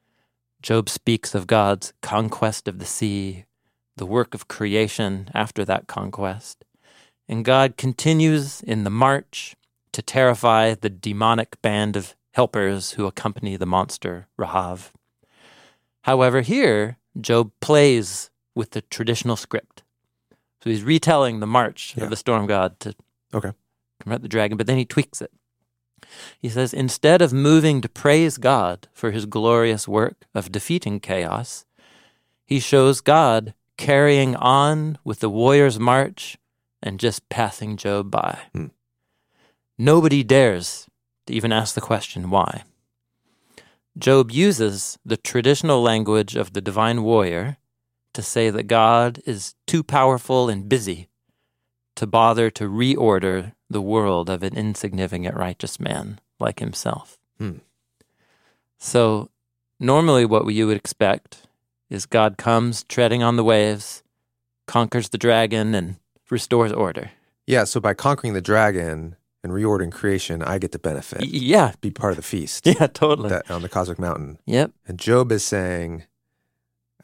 [0.62, 3.46] Job speaks of God's conquest of the sea,
[3.96, 6.66] the work of creation after that conquest.
[7.30, 9.56] And God continues in the march
[9.92, 14.92] to terrify the demonic band of helpers who accompany the monster Rahav.
[16.04, 19.84] However, here, Job plays with the traditional script.
[20.64, 22.06] So he's retelling the march Yeah.
[22.06, 22.96] of the storm god to
[23.34, 23.52] Okay.
[24.00, 25.32] confront the dragon, but then he tweaks it.
[26.40, 31.66] He says, instead of moving to praise God for his glorious work of defeating chaos,
[32.46, 36.38] he shows God carrying on with the warrior's march
[36.82, 38.40] and just passing Job by.
[38.54, 38.68] Hmm.
[39.78, 40.88] Nobody dares
[41.28, 42.64] to even ask the question why.
[43.98, 47.58] Job uses the traditional language of the divine warrior
[48.14, 51.10] to say that God is too powerful and busy
[51.96, 57.18] to bother to reorder the world of an insignificant righteous man like himself.
[57.38, 57.58] Hmm.
[58.78, 59.30] So,
[59.80, 61.48] normally, what you would expect
[61.90, 64.04] is God comes treading on the waves,
[64.68, 65.96] conquers the dragon, and
[66.30, 67.12] restores order.
[67.46, 67.64] Yeah.
[67.64, 71.92] So by conquering the dragon and reordering creation, I get to benefit, Y- yeah, be
[71.92, 73.30] part of the feast yeah, totally.
[73.30, 74.38] that, on the cosmic mountain.
[74.46, 76.04] Yep, And Job is saying,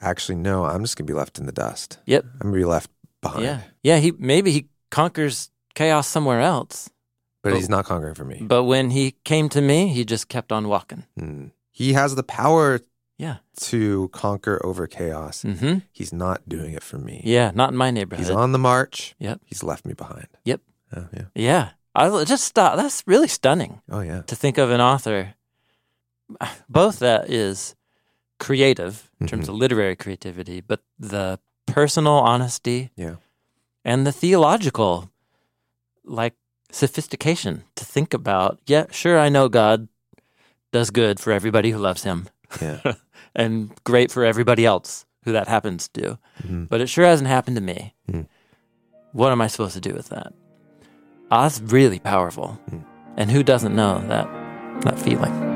[0.02, 2.00] actually, no, I'm just going to be left in the dust.
[2.06, 2.90] yep, I'm going to be left
[3.22, 3.46] behind.
[3.46, 3.98] yeah, yeah.
[4.00, 6.90] He maybe he conquers chaos somewhere else,
[7.42, 8.40] But But- he's not conquering for me.
[8.42, 11.04] but when he came to me, he just kept on walking.
[11.18, 11.48] Hmm.
[11.72, 12.80] He has the power
[13.18, 13.38] Yeah,
[13.70, 15.44] to conquer over chaos.
[15.44, 15.80] mm-hmm.
[15.92, 17.22] He's not doing it for me.
[17.26, 17.52] yeah.
[17.54, 18.26] Not in my neighborhood.
[18.26, 19.14] He's on the march.
[19.20, 19.42] Yep.
[19.46, 20.28] He's left me behind.
[20.46, 20.62] Yep.
[20.96, 21.26] Oh, yeah.
[21.36, 22.76] Yeah, I just stop.
[22.78, 23.82] That's really stunning.
[23.90, 24.22] Oh, yeah.
[24.28, 25.34] to think of an author,
[26.70, 27.76] both that is
[28.40, 29.50] creative in terms Mhm.
[29.50, 33.16] of literary creativity, but the personal honesty Yeah.
[33.86, 35.10] and the theological,
[36.06, 36.34] like
[36.72, 38.60] sophistication to think about.
[38.66, 39.88] Yeah, sure, I know God
[40.72, 42.28] does good for everybody who loves Him,
[42.62, 42.94] Yeah.
[43.36, 46.18] and great for everybody else who that happens to.
[46.44, 46.68] Mhm.
[46.68, 47.94] But it sure hasn't happened to me.
[48.12, 48.28] Mm.
[49.14, 50.34] What am I supposed to do with that?
[51.32, 52.60] Ah, that's really powerful.
[52.70, 52.84] Mm.
[53.18, 54.28] And who doesn't know that
[54.82, 55.53] that feeling?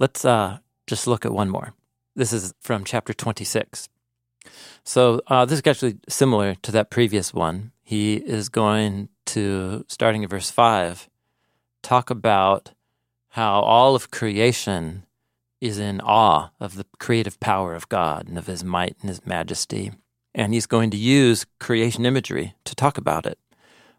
[0.00, 1.74] Let's uh, just look at one more.
[2.16, 3.90] This is from chapter 26.
[4.82, 7.72] So uh, this is actually similar to that previous one.
[7.82, 11.10] He is going to, starting at verse 5,
[11.82, 12.72] talk about
[13.28, 15.04] how all of creation
[15.60, 19.26] is in awe of the creative power of God and of his might and his
[19.26, 19.92] majesty.
[20.34, 23.38] And he's going to use creation imagery to talk about it.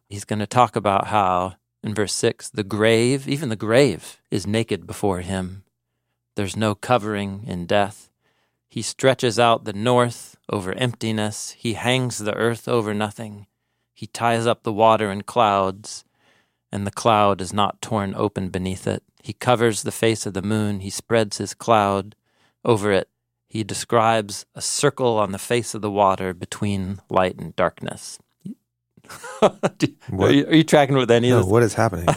[0.09, 4.47] He's going to talk about how, in verse 6, the grave, even the grave, is
[4.47, 5.63] naked before him.
[6.36, 8.10] There's no covering in death.
[8.70, 11.52] He stretches out the north over emptiness.
[11.58, 13.48] He hangs the earth over nothing.
[13.94, 16.06] He ties up the water in clouds,
[16.72, 19.04] and the cloud is not torn open beneath it.
[19.22, 20.80] He covers the face of the moon.
[20.80, 22.15] He spreads his cloud
[22.63, 23.10] over it.
[23.48, 28.17] He describes a circle on the face of the water between light and darkness.
[29.41, 29.52] are,
[30.32, 31.52] you, are, you, tracking with any no, of this?
[31.52, 32.08] What is happening?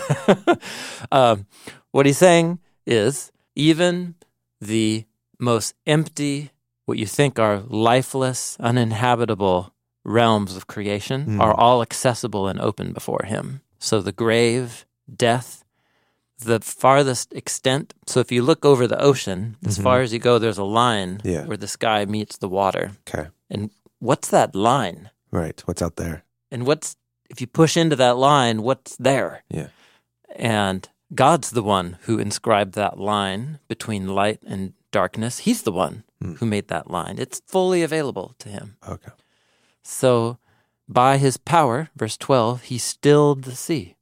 [1.12, 1.46] um,
[1.90, 4.14] what he's saying is even
[4.60, 5.04] the
[5.38, 6.50] most empty,
[6.86, 9.72] what you think are lifeless, uninhabitable
[10.04, 11.40] realms of creation mm.
[11.40, 13.60] are all accessible and open before him.
[13.78, 15.64] So the grave, death,
[16.38, 17.94] the farthest extent.
[18.06, 19.82] So if you look over the ocean, as mm-hmm.
[19.82, 21.44] far as you go, there's a line yeah.
[21.46, 22.92] where the sky meets the water.
[23.08, 23.28] Okay.
[23.50, 25.10] And what's that line?
[25.30, 25.60] Right.
[25.66, 26.24] What's out there?
[26.50, 26.96] And what's,
[27.30, 29.44] if you push into that line, what's there?
[29.48, 29.68] Yeah.
[30.36, 35.40] And God's the one who inscribed that line between light and darkness.
[35.40, 36.38] He's the one mm.
[36.38, 37.16] who made that line.
[37.18, 38.76] It's fully available to him.
[38.88, 39.10] Okay.
[39.82, 40.38] So
[40.88, 43.96] by his power, verse 12, he stilled the sea.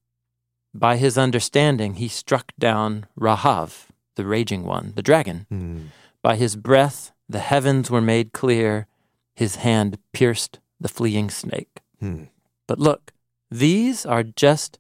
[0.75, 5.47] By his understanding, he struck down Rahav, the raging one, the dragon.
[5.53, 5.87] Mm.
[6.23, 8.87] By his breath, the heavens were made clear.
[9.35, 11.81] His hand pierced the fleeing snake.
[12.03, 12.29] Mm.
[12.67, 13.13] But look,
[13.51, 14.79] these are just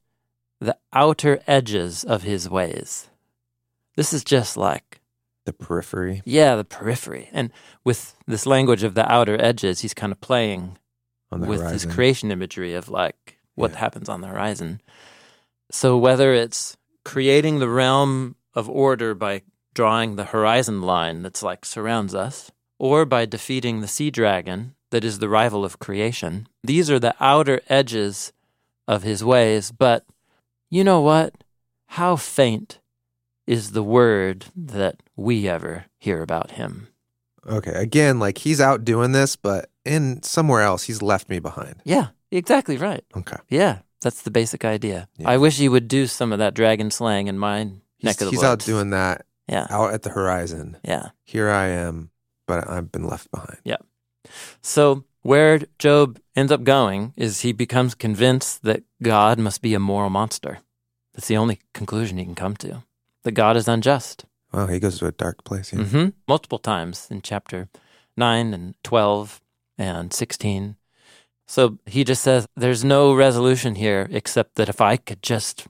[0.62, 3.08] the outer edges of his ways.
[3.96, 5.00] This is just like
[5.44, 6.22] the periphery.
[6.24, 7.28] Yeah, the periphery.
[7.32, 7.50] And
[7.82, 10.78] with this language of the outer edges, he's kind of playing
[11.32, 11.72] with horizon.
[11.72, 13.78] his creation imagery of like what yeah.
[13.78, 14.80] happens on the horizon.
[15.70, 19.42] So whether it's creating the realm of order by
[19.74, 25.04] drawing the horizon line that's like surrounds us, or by defeating the sea dragon that
[25.04, 28.32] is the rival of creation, these are the outer edges
[28.86, 29.72] of his ways.
[29.72, 30.04] But
[30.72, 31.34] you know what?
[31.86, 32.80] How faint
[33.46, 36.88] is the word that we ever hear about him.
[37.46, 37.72] Okay.
[37.74, 41.76] Again, like he's out doing this, but in somewhere else, he's left me behind.
[41.84, 43.04] Yeah, exactly right.
[43.14, 43.36] Okay.
[43.50, 45.08] Yeah, that's the basic idea.
[45.18, 45.28] Yeah.
[45.28, 47.64] I wish he would do some of that dragon slang in my
[47.98, 48.44] he's, neck of the He's woods.
[48.44, 49.26] out doing that.
[49.46, 49.66] Yeah.
[49.68, 50.78] Out at the horizon.
[50.84, 51.10] Yeah.
[51.24, 52.10] Here I am,
[52.46, 53.58] but I've been left behind.
[53.64, 53.76] Yeah.
[54.62, 59.80] So where Job ends up going is he becomes convinced that God must be a
[59.80, 60.58] moral monster.
[61.14, 62.82] That's the only conclusion he can come to.
[63.24, 64.24] That God is unjust.
[64.52, 65.72] Well, he goes to a dark place.
[65.72, 65.80] Yeah.
[65.80, 66.08] Mm-hmm.
[66.26, 67.68] Multiple times in chapter
[68.16, 69.40] 9 and 12
[69.78, 70.76] and 16.
[71.46, 75.66] So he just says, There's no resolution here except that if I could just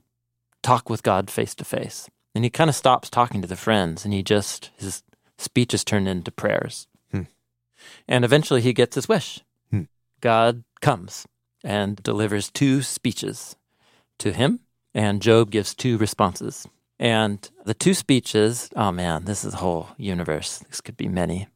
[0.61, 2.09] talk with God face to face.
[2.35, 5.03] And he kind of stops talking to the friends and he just, his
[5.37, 6.87] speech is turned into prayers.
[8.07, 9.41] And eventually he gets his wish.
[9.71, 9.83] Hmm.
[10.21, 11.25] God comes
[11.63, 13.55] and delivers two speeches
[14.19, 14.59] to him
[14.93, 16.67] and Job gives two responses.
[16.99, 20.59] And the two speeches, oh man, this is a whole universe.
[20.69, 21.47] This could be many,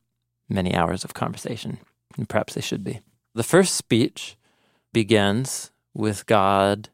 [0.49, 1.79] many hours of conversation,
[2.17, 3.01] and perhaps they should be.
[3.35, 4.35] The first speech
[4.91, 6.89] begins with God.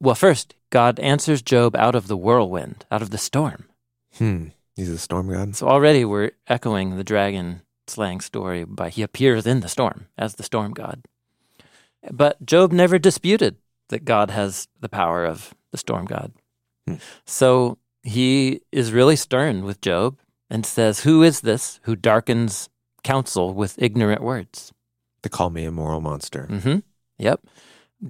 [0.00, 3.64] Well, first, God answers Job out of the whirlwind, out of the storm.
[4.16, 4.48] Hmm.
[4.76, 5.54] He's a storm god.
[5.56, 7.60] So already we're echoing the dragon
[7.92, 11.04] slaying story by he appears in the storm as the storm god.
[12.10, 13.56] But Job never disputed
[13.88, 16.32] that God has the power of the storm god.
[16.86, 16.96] Hmm.
[17.26, 20.18] So he is really stern with Job
[20.50, 22.68] and says, Who is this who darkens
[23.04, 24.72] counsel with ignorant words?
[25.22, 26.48] To call me a moral monster.
[26.50, 26.78] Mm-hmm.
[27.18, 27.46] Yep.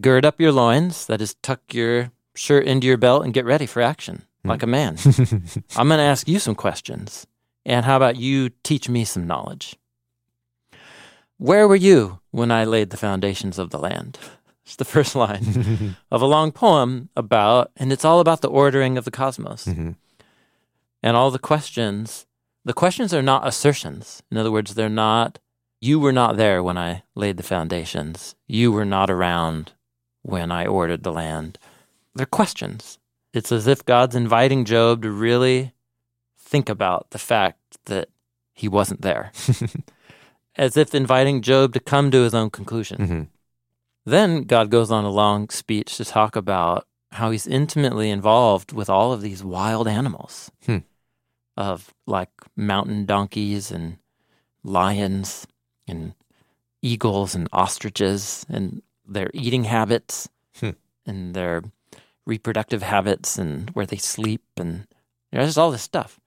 [0.01, 3.67] Gird up your loins, that is, tuck your shirt into your belt and get ready
[3.67, 4.49] for action hmm.
[4.49, 4.97] like a man.
[5.77, 7.27] I'm going to ask you some questions.
[7.65, 9.77] And how about you teach me some knowledge?
[11.39, 14.19] Where were you when I laid the foundations of the land?
[14.65, 18.97] It's the first line of a long poem about, and it's all about the ordering
[18.97, 19.65] of the cosmos.
[19.65, 19.91] Mm-hmm.
[21.03, 22.27] And all the questions,
[22.65, 24.23] the questions are not assertions.
[24.31, 25.41] In other words, they're not,
[25.81, 28.37] you were not there when I laid the foundations.
[28.47, 29.73] You were not around
[30.23, 31.59] when I ordered the land.
[32.15, 33.01] They're questions.
[33.35, 35.73] It's as if God's inviting Job to really
[36.53, 38.11] think about the fact that
[38.53, 39.33] he wasn't there.
[40.57, 42.99] as if inviting Job to come to his own conclusion.
[42.99, 43.23] Mm-hmm.
[44.05, 48.91] Then God goes on a long speech to talk about how he's intimately involved with
[48.91, 50.79] all of these wild animals hmm.
[51.57, 53.97] of like mountain donkeys and
[54.63, 55.47] lions
[55.89, 56.15] and
[56.83, 60.29] eagles and ostriches and their eating habits
[60.61, 60.71] Hmm.
[61.07, 61.63] and their
[62.27, 64.87] reproductive habits and where they sleep and
[65.31, 66.21] you know, there's all this stuff.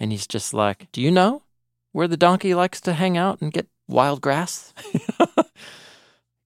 [0.00, 1.42] And he's just like, Do you know
[1.92, 4.72] where the donkey likes to hang out and get wild grass?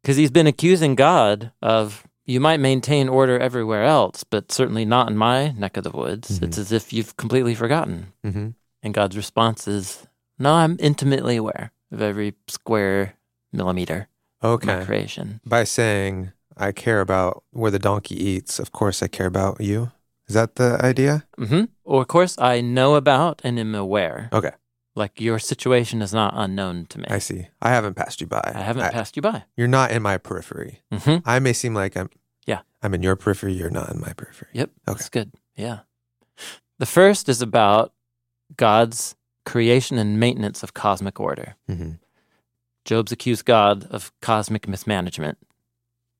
[0.02, 5.08] Because he's been accusing God of, You might maintain order everywhere else, but certainly not
[5.08, 6.38] in my neck of the woods.
[6.38, 6.42] Mhm.
[6.42, 8.12] It's as if you've completely forgotten.
[8.24, 8.48] Mm-hmm.
[8.82, 10.06] And God's response is,
[10.38, 13.14] No, I'm intimately aware of every square
[13.52, 14.08] millimeter
[14.42, 15.40] of my creation.
[15.46, 19.90] By saying I care about where the donkey eats, of course I care about you.
[20.34, 21.24] Is that the idea?
[21.38, 24.28] Mm hmm Or, of course, I know about and am aware.
[24.32, 24.50] Okay.
[24.96, 27.06] Like your situation is not unknown to me.
[27.08, 27.46] I see.
[27.62, 28.42] I haven't passed you by.
[28.52, 29.44] I haven't passed you by.
[29.56, 30.82] You're not in my periphery.
[30.92, 31.18] Mm-hmm.
[31.24, 32.10] I may seem like I'm.
[32.46, 32.62] Yeah.
[32.82, 33.52] I'm in your periphery.
[33.52, 34.48] You're not in my periphery.
[34.54, 34.70] Yep.
[34.88, 34.96] Okay.
[34.96, 35.30] That's good.
[35.54, 35.80] Yeah.
[36.80, 37.92] The first is about
[38.56, 39.14] God's
[39.46, 41.54] creation and maintenance of cosmic order.
[41.70, 41.92] Mm-hmm.
[42.84, 45.38] Job's accused God of cosmic mismanagement.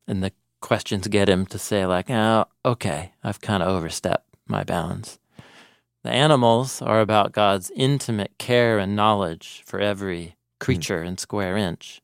[0.07, 0.31] And the
[0.65, 5.19] questions get him to say, like, oh, okay, I've kind of overstepped my bounds.
[6.05, 12.01] The animals are about God's intimate care and knowledge for every creature and square inch.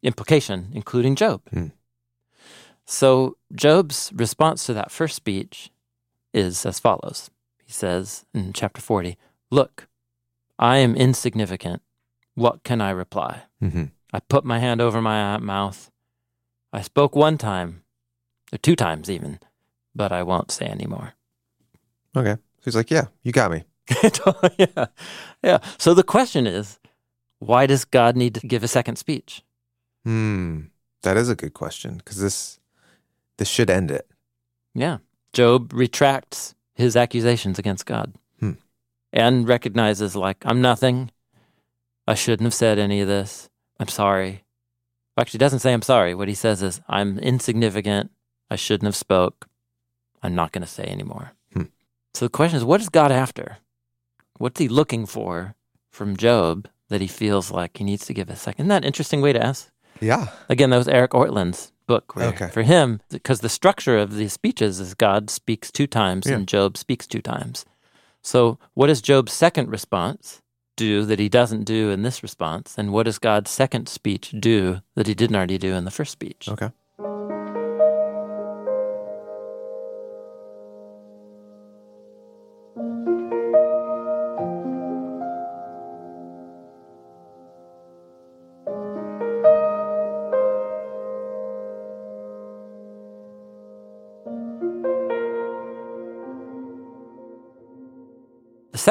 [0.00, 1.42] Implication, including Job.
[1.50, 1.66] Hmm.
[2.84, 5.70] So Job's response to that first speech
[6.32, 7.30] is as follows.
[7.64, 9.18] He says in chapter 40,
[9.50, 9.88] Look,
[10.56, 11.82] I am insignificant.
[12.34, 13.42] What can I reply?
[13.60, 13.86] Mm-hmm.
[14.12, 15.90] I put my hand over my uh, mouth.
[16.72, 17.82] I spoke one time,
[18.52, 19.38] or two times even,
[19.94, 21.14] but I won't say anymore.
[22.16, 22.34] Okay.
[22.34, 23.64] So he's like, yeah, you got me.
[24.58, 24.86] yeah.
[25.42, 25.58] Yeah.
[25.78, 26.78] So the question is,
[27.38, 29.42] why does God need to give a second speech?
[30.04, 30.62] Hmm.
[31.02, 32.58] That is a good question because this
[33.36, 34.08] this should end it.
[34.74, 34.98] Yeah.
[35.32, 38.52] Job retracts his accusations against God Hmm.
[39.12, 41.10] and recognizes, like, I'm nothing.
[42.06, 43.48] I shouldn't have said any of this.
[43.78, 44.44] I'm sorry.
[45.16, 46.14] Actually, doesn't say I'm sorry.
[46.14, 48.10] What he says is, I'm insignificant.
[48.50, 49.46] I shouldn't have spoke.
[50.22, 51.32] I'm not going to say anymore.
[51.52, 51.64] Hmm.
[52.14, 53.58] So the question is, what is God after?
[54.38, 55.54] What's he looking for
[55.90, 58.62] from Job that he feels like he needs to give a second?
[58.66, 59.70] Isn't that interesting way to ask?
[60.00, 60.28] Yeah.
[60.48, 62.14] Again, that was Eric Ortlund's book.
[62.14, 62.48] Where Okay.
[62.48, 66.34] For him, because the structure of these speeches is God speaks two times Yeah.
[66.36, 67.64] and Job speaks two times.
[68.22, 70.40] So, what does Job's second response
[70.76, 72.76] do that he doesn't do in this response?
[72.78, 76.12] And what does God's second speech do that he didn't already do in the first
[76.12, 76.48] speech?
[76.48, 76.70] Okay.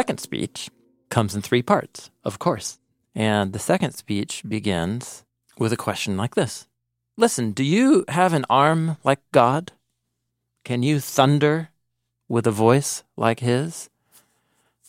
[0.08, 0.70] Second speech
[1.10, 2.80] comes in three parts, of course.
[3.14, 5.26] And the second speech begins
[5.60, 6.66] with a question like this
[7.18, 9.74] Listen, do you have an arm like God?
[10.64, 11.70] Can you thunder
[12.30, 13.90] with a voice like his?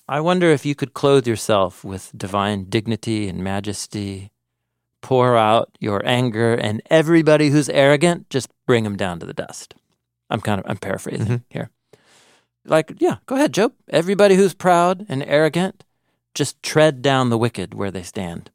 [0.08, 4.30] I wonder if you could clothe yourself with divine dignity and majesty,
[5.02, 9.74] pour out your anger, and everybody who's arrogant, just bring them down to the dust.
[10.30, 11.42] I'm kind of I'm paraphrasing Mhm.
[11.50, 11.70] here.
[12.68, 13.72] Like, yeah, go ahead, Job.
[13.88, 15.84] Everybody who's proud and arrogant,
[16.34, 18.50] just tread down the wicked where they stand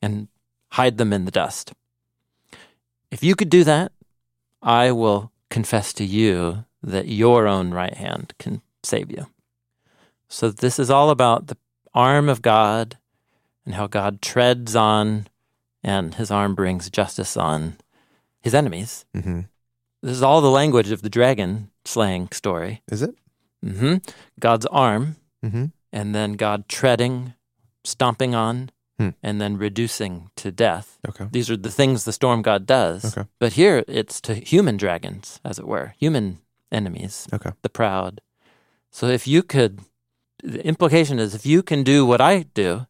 [0.00, 0.28] and
[0.72, 1.72] hide them in the dust.
[3.10, 3.92] If you could do that,
[4.62, 9.26] I will confess to you that your own right hand can save you.
[10.28, 11.56] So, this is all about the
[11.92, 12.96] arm of God
[13.66, 15.26] and how God treads on
[15.82, 17.76] and his arm brings justice on
[18.40, 19.04] his enemies.
[19.14, 19.40] Mm-hmm.
[20.02, 22.82] This is all the language of the dragon slaying story.
[22.90, 23.14] Is it?
[23.62, 23.96] Hmm
[24.38, 25.66] God's arm, Mm-hmm.
[25.92, 27.34] and then God treading,
[27.84, 29.10] stomping on, Hmm.
[29.22, 30.98] and then reducing to death.
[31.08, 31.26] Okay.
[31.32, 33.16] These are the things the storm god does.
[33.16, 33.26] Okay.
[33.38, 36.40] But here it's to human dragons, as it were, human
[36.70, 37.52] enemies, Okay.
[37.62, 38.20] the proud.
[38.90, 39.80] So if you could,
[40.44, 42.86] the implication is if you can do what I do,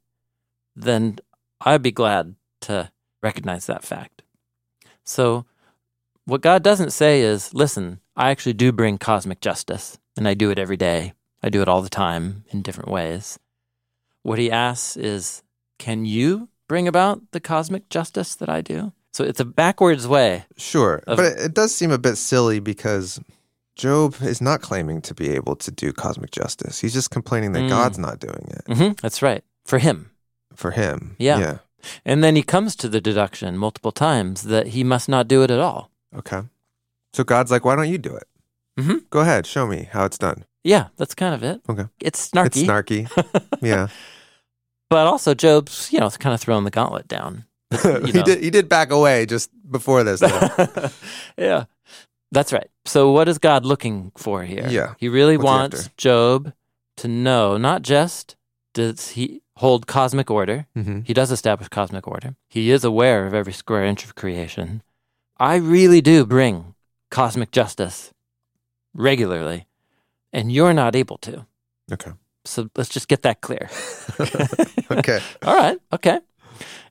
[0.74, 1.18] then
[1.60, 2.90] I'd be glad to
[3.22, 4.22] recognize that fact.
[5.04, 5.46] So
[6.30, 10.50] what God doesn't say is, listen, I actually do bring cosmic justice, and I do
[10.50, 11.12] it every day.
[11.42, 13.38] I do it all the time in different ways.
[14.22, 15.42] What he asks is,
[15.78, 18.92] can you bring about the cosmic justice that I do?
[19.12, 20.44] So it's a backwards way.
[20.56, 21.02] Sure.
[21.06, 23.18] Of- but it, it does seem a bit silly because
[23.74, 26.78] Job is not claiming to be able to do cosmic justice.
[26.80, 27.68] He's just complaining that Mm.
[27.70, 29.42] God's not doing it hmm That's right.
[29.64, 30.10] For him.
[30.54, 31.16] for him.
[31.18, 31.38] Yeah.
[31.38, 31.58] Yeah.
[32.04, 35.50] And then he comes to the deduction multiple times that he must not do it
[35.50, 35.89] at all.
[36.16, 36.42] Okay.
[37.12, 38.28] So God's like, why don't you do it?
[38.78, 39.08] Mhm.
[39.10, 39.46] Go ahead.
[39.46, 40.44] Show me how it's done.
[40.64, 41.60] Yeah, that's kind of it.
[41.68, 41.86] Okay.
[42.00, 42.46] It's snarky.
[42.46, 43.46] It's snarky.
[43.62, 43.88] yeah.
[44.90, 47.44] But also, Job's, you know, kind of throwing the gauntlet down.
[47.84, 48.42] You he did.
[48.42, 50.20] He did back away just before this.
[51.38, 51.64] yeah.
[52.32, 52.68] That's right.
[52.84, 54.66] So, what is God looking for here?
[54.68, 54.94] Yeah.
[54.98, 55.90] He really What's wants?
[55.96, 56.52] Job
[56.98, 58.36] to know not just
[58.74, 61.06] does he hold cosmic order, Mhm.
[61.06, 64.82] he does establish cosmic order, he is aware of every square inch of creation.
[65.40, 66.74] I really do bring
[67.10, 68.12] cosmic justice
[68.94, 69.66] regularly,
[70.32, 71.46] and you're not able to.
[71.90, 72.12] Okay.
[72.44, 73.68] So, let's just get that clear.
[74.90, 75.20] Okay.
[75.42, 75.78] All right.
[75.92, 76.18] Okay.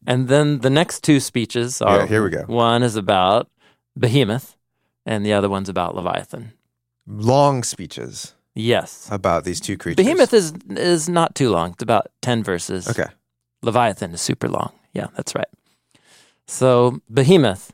[0.08, 2.44] And then the next two speeches are Yeah, here we go.
[2.48, 3.50] One is about
[4.00, 4.56] Behemoth,
[5.06, 6.54] and the other one's about Leviathan.
[7.06, 9.10] Long speeches Yes.
[9.12, 10.04] about these two creatures.
[10.06, 11.72] Behemoth is is not too long.
[11.74, 12.88] It's about ten verses.
[12.88, 13.12] Okay.
[13.62, 14.72] Leviathan is super long.
[14.94, 15.50] Yeah, that's right.
[16.48, 17.74] So Behemoth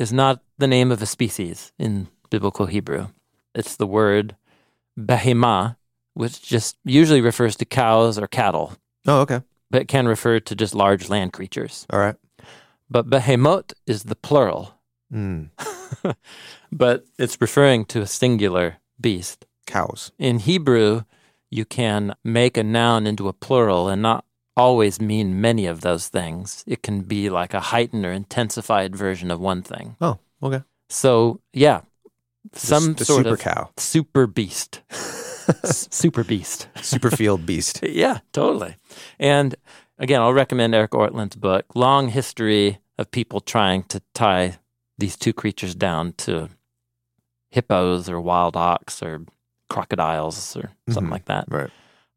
[0.00, 3.08] is not the name of a species in biblical Hebrew.
[3.54, 4.34] It's the word
[4.98, 5.76] behemah,
[6.14, 8.72] which just usually refers to cows or cattle,
[9.06, 9.42] Oh, okay.
[9.70, 11.86] but it can refer to just large land creatures.
[11.90, 12.16] All right.
[12.88, 14.74] But behemoth is the plural,
[15.12, 15.50] Mm.
[16.72, 19.44] but it's referring to a singular beast.
[19.66, 20.12] Cows.
[20.18, 21.02] In Hebrew,
[21.50, 24.24] you can make a noun into a plural and not
[24.60, 26.64] always mean many of those things.
[26.66, 29.96] It can be like a heightened or intensified version of one thing.
[30.00, 30.62] Oh, okay.
[30.88, 31.80] So, yeah,
[32.52, 34.80] some the sort super of cow, super beast.
[35.64, 36.68] Super beast.
[36.80, 37.80] super field beast.
[37.82, 38.76] Yeah, totally.
[39.18, 39.56] And
[39.98, 44.58] again, I'll recommend Eric Ortlund's book, Long History of People Trying to Tie
[44.98, 46.50] These Two Creatures Down to
[47.50, 49.24] Hippos or Wild Ox or
[49.68, 51.12] Crocodiles or something Mhm.
[51.18, 51.46] like that.
[51.48, 51.70] Right.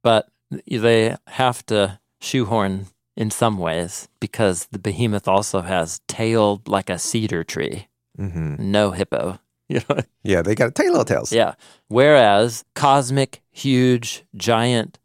[0.03, 0.29] But
[0.67, 6.97] they have to shoehorn in some ways because the behemoth also has tail like a
[6.97, 9.39] cedar tree, hmm no hippo.
[9.69, 11.31] You know, Yeah, they got tail little tails.
[11.31, 11.53] yeah.
[11.87, 14.99] Whereas cosmic, huge, giant,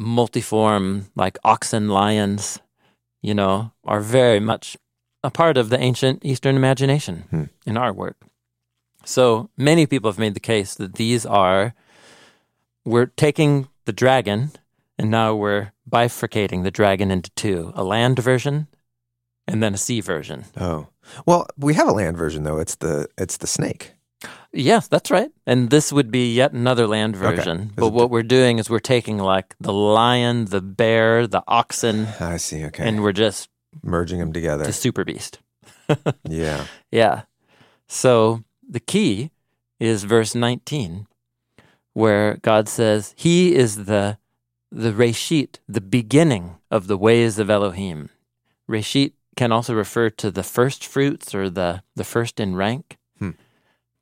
[0.00, 2.58] multiform, like oxen, lions,
[3.22, 4.76] you know, are very much
[5.22, 7.44] a part of the ancient Eastern imagination Hmm.
[7.66, 8.16] in our work.
[9.04, 11.74] So many people have made the case that these are,
[12.84, 14.50] we're taking the dragon
[14.98, 18.68] and now we're bifurcating the dragon into two a land version
[19.46, 20.44] and then a sea version.
[20.58, 20.88] Oh,
[21.26, 22.58] well, we have a land version though.
[22.58, 23.92] It's the it's the snake.
[24.52, 25.30] Yes, that's right.
[25.46, 27.60] And this would be yet another land version.
[27.60, 32.06] Is But what we're doing is we're taking like the lion, the bear, the oxen,
[32.20, 32.64] I see.
[32.66, 33.50] Okay, and we're just
[33.82, 34.64] merging them together.
[34.64, 35.40] the super beast.
[36.28, 36.66] yeah.
[36.90, 37.22] Yeah.
[37.88, 39.30] So the key
[39.78, 41.06] is verse 19,
[41.92, 44.18] where God says, He is the
[44.74, 48.10] the Reshit, the beginning of the ways of Elohim.
[48.68, 52.98] Reshit can also refer to the first fruits or the, the first in rank.
[53.18, 53.30] Hmm.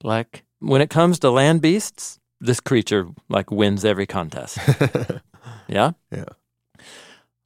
[0.03, 4.59] Like when it comes to land beasts, this creature like wins every contest.
[5.69, 5.93] Yeah?
[6.11, 6.27] Yeah.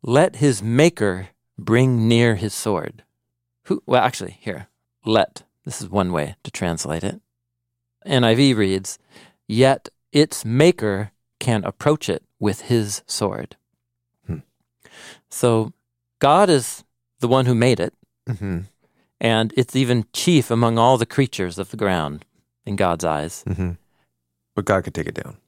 [0.03, 3.05] Let his maker bring near his sword.
[3.66, 4.68] Who well actually here.
[5.05, 5.43] Let.
[5.64, 7.20] This is one way to translate it.
[8.07, 8.99] NIV reads,
[9.47, 13.57] Yet its maker can approach it with his sword.
[14.26, 14.39] Hmm.
[15.28, 15.72] So
[16.18, 16.84] God is
[17.20, 17.95] the one who made it,
[18.26, 18.61] hmm
[19.18, 22.26] and it's even chief among all the creatures of the ground
[22.66, 23.43] in God's eyes.
[23.47, 23.72] hmm
[24.55, 25.39] But God could take it down.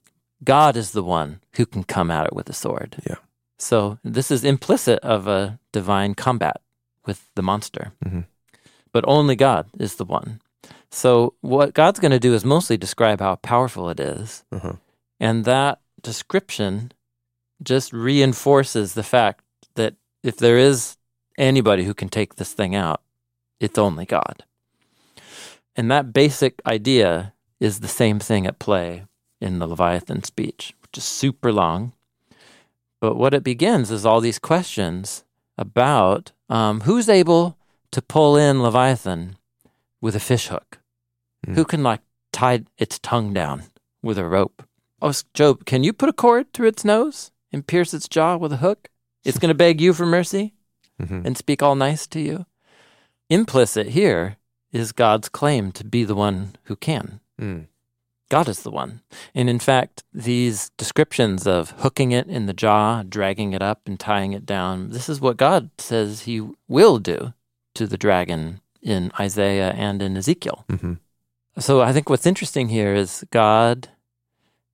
[0.43, 2.97] God is the one who can come at it with a sword.
[3.07, 3.16] Yeah.
[3.59, 6.62] So this is implicit of a divine combat
[7.05, 7.93] with the monster.
[8.05, 8.24] Mhm.
[8.93, 10.41] But only God is the one.
[10.91, 14.45] So what God's going to do is mostly describe how powerful it is.
[14.51, 14.74] Uh-huh.
[15.20, 16.92] And that description
[17.62, 19.44] just reinforces the fact
[19.74, 20.96] that if there is
[21.36, 23.03] anybody who can take this thing out,
[23.61, 24.44] it's only God.
[25.76, 29.05] And that basic idea is the same thing at play
[29.40, 31.92] in the Leviathan speech, which is super long.
[33.01, 35.24] But what it begins is all these questions
[35.57, 37.57] about um, who's able
[37.92, 39.36] to pull in Leviathan
[40.01, 40.78] with a fish hook?
[41.44, 41.55] Hmm.
[41.55, 42.01] Who can like
[42.32, 43.64] tie its tongue down
[44.03, 44.64] with a rope?
[45.01, 48.53] Oh, Job, can you put a cord through its nose and pierce its jaw with
[48.53, 48.88] a hook?
[49.24, 50.55] It's going to beg you for mercy
[51.01, 52.46] hmm and speak all nice to you.
[53.30, 54.36] Implicit here
[54.72, 57.20] is God's claim to be the one who can.
[57.40, 57.66] Mm.
[58.28, 59.01] God is the one.
[59.34, 63.99] And in fact, these descriptions of hooking it in the jaw, dragging it up, and
[63.99, 67.32] tying it down, this is what God says he will do
[67.74, 70.64] to the dragon in Isaiah and in Ezekiel.
[70.68, 70.94] hmm
[71.59, 73.88] So I think what's interesting here is God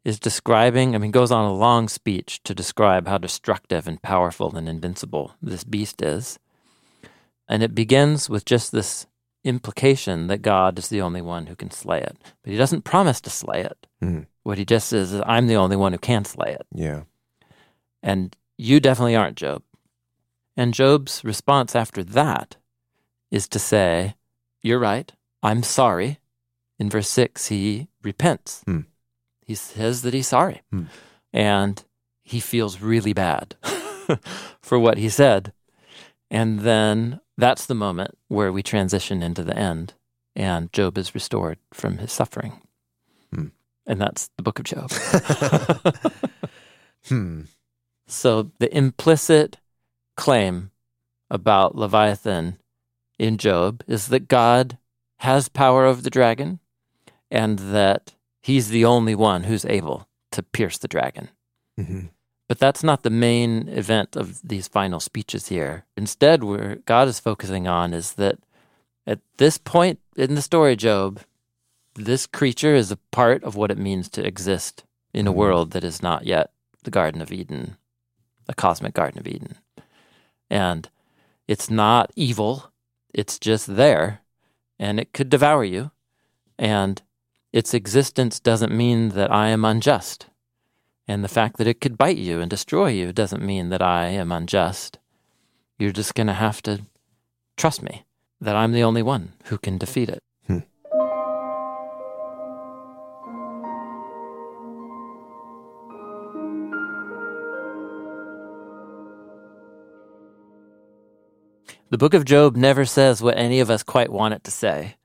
[0.05, 4.55] is describing, I mean, goes on a long speech to describe how destructive and powerful
[4.57, 6.39] and invincible this beast is.
[7.49, 9.07] And it begins with just this
[9.45, 12.17] implication that God is the only one who can slay it.
[12.43, 13.87] But he doesn't promise to slay it.
[14.03, 14.27] Mhm.
[14.43, 16.67] What he just says is, I'm the only one who can slay it.
[16.75, 17.03] Yeah.
[18.03, 19.63] And you definitely aren't, Job.
[20.57, 22.57] And Job's response after that
[23.31, 24.15] is to say,
[24.63, 25.13] You're right.
[25.43, 26.21] I'm sorry.
[26.79, 28.63] In verse 6, he repents.
[28.65, 28.81] Hmm.
[29.47, 30.62] He says that he's sorry.
[30.70, 30.84] Hmm.
[31.32, 31.84] And
[32.22, 33.57] he feels really bad
[34.62, 35.53] for what he said.
[36.30, 39.95] And then that's the moment where we transition into the end
[40.36, 42.61] and Job is restored from his suffering.
[43.32, 43.49] Hmm.
[43.86, 44.90] And that's the book of Job.
[47.09, 47.42] Hmm.
[48.07, 49.59] So the implicit
[50.16, 50.70] claim
[51.30, 52.59] about Leviathan
[53.18, 54.78] in Job is that God
[55.18, 56.61] has power over the dragon
[57.30, 58.14] and that
[58.45, 61.30] he's the only one who's able to pierce the dragon.
[61.80, 62.11] Mhm.
[62.47, 65.86] But that's not the main event of these final speeches here.
[65.97, 68.36] Instead, where God is focusing on is that
[69.07, 71.20] at this point in the story, Job,
[71.95, 74.84] this creature is a part of what it means to exist
[75.14, 75.36] in a Mhm.
[75.36, 77.78] world that is not yet the Garden of Eden,
[78.47, 79.57] a cosmic Garden of Eden.
[80.51, 80.90] And
[81.49, 82.70] it's not evil,
[83.14, 84.20] it's just there,
[84.78, 85.92] and it could devour you.
[86.59, 87.01] And
[87.55, 90.27] its existence doesn't mean that I am unjust.
[91.07, 94.07] And the fact that it could bite you and destroy you doesn't mean that I
[94.07, 94.99] am unjust.
[95.79, 96.83] You're just going to have to
[97.57, 98.07] trust me
[98.41, 100.21] that I'm the only one who can defeat it.
[100.49, 100.59] Hmm.
[111.91, 114.97] The book of Job never says what any of us quite want it to say.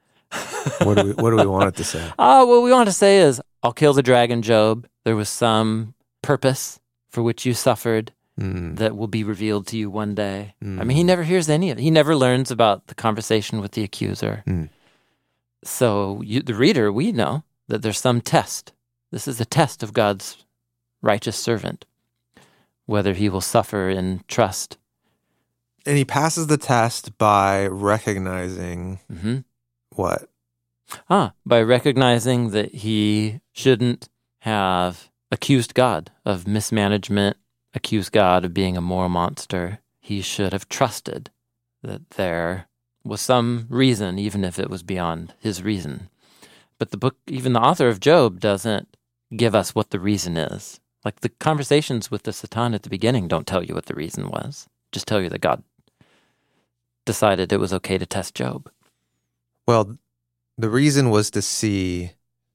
[0.83, 2.11] What do we What do we want it to say?
[2.19, 4.87] Ah, what we want to say is, I'll kill the dragon, Job.
[5.03, 8.75] There was some purpose for which you suffered Hmm.
[8.75, 10.53] that will be revealed to you one day.
[10.61, 10.85] I Mm.
[10.85, 11.81] mean, he never hears any of it.
[11.81, 14.43] He never learns about the conversation with the accuser.
[14.47, 14.69] Mm.
[15.63, 18.71] So, you, the reader, we know that there's some test.
[19.11, 20.37] This is a test of God's
[21.01, 21.83] righteous servant,
[22.85, 24.77] whether he will suffer in trust.
[25.85, 29.39] And he passes the test by recognizing hmm
[29.99, 30.29] what?
[31.09, 34.07] Ah, by recognizing that he shouldn't
[34.39, 37.35] have accused God of mismanagement,
[37.73, 39.79] accused God of being a moral monster.
[39.99, 41.31] He should have trusted
[41.83, 42.69] that there
[43.03, 46.09] was some reason, even if it was beyond his reason.
[46.77, 48.95] But the book, even the author of Job, doesn't
[49.35, 50.79] give us what the reason is.
[51.03, 54.29] Like the conversations with the Satan at the beginning don't tell you what the reason
[54.29, 55.61] was, just tell you that God
[57.05, 58.71] decided it was okay to test Job.
[59.69, 59.99] Well,
[60.57, 62.13] the reason was to see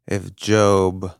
[0.08, 1.12] if Job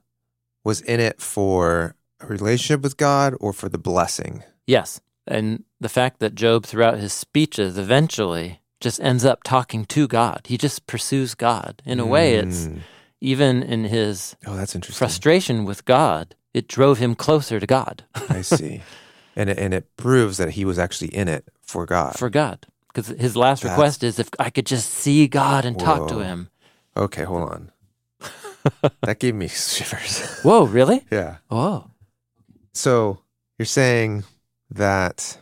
[0.65, 4.43] was in it for a relationship with God or for the blessing.
[4.67, 5.01] Yes.
[5.25, 10.41] And the fact that Job, throughout his speeches, eventually just ends up talking to God.
[10.47, 11.81] He just pursues God.
[11.87, 12.81] In a way, it's Mm.
[13.21, 14.99] even in his oh, that's interesting.
[14.99, 18.83] frustration with God, it drove him closer to God, I see,
[19.37, 22.19] and it, and it proves that he was actually in it for God.
[22.19, 22.67] for God.
[22.95, 26.21] Because his last That's- request is if I could just see God and talk to
[26.21, 26.49] him.
[26.97, 27.73] okay, hold on.
[29.03, 30.21] that gave me shivers.
[30.43, 31.05] Whoa, really?
[31.11, 31.39] yeah.
[31.49, 31.91] Whoa.
[32.73, 33.19] So
[33.59, 34.23] you're saying
[34.71, 35.39] that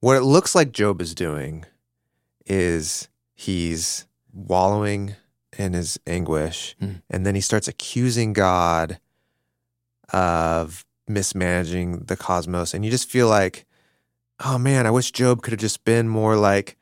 [0.00, 1.66] what it looks like Job is doing
[2.46, 5.14] is he's wallowing
[5.58, 6.96] in his anguish, Hmm.
[7.10, 8.98] and then he starts accusing God
[10.12, 12.72] of mismanaging the cosmos.
[12.74, 13.65] And you just feel like,
[14.44, 16.76] oh man, I wish Job could have just been more like,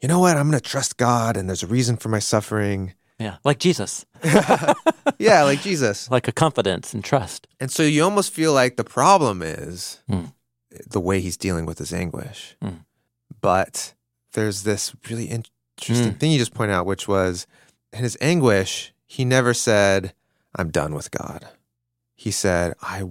[0.00, 0.36] you know what?
[0.36, 2.94] I'm going to trust God, and there's a reason for my suffering.
[3.18, 3.36] Yeah.
[3.44, 4.04] Like Jesus,
[5.18, 6.10] yeah, like Jesus.
[6.10, 7.46] like a confidence and trust.
[7.58, 10.26] And so you almost feel like the problem is Hmm.
[10.86, 12.56] the way he's dealing with his anguish.
[12.60, 12.84] Hmm.
[13.40, 13.94] But
[14.32, 16.18] there's this really interesting Hmm.
[16.18, 17.46] thing you just point out, which was
[17.92, 20.12] in his anguish, he never said,
[20.54, 21.46] I'm done with God.
[22.14, 23.04] He said, I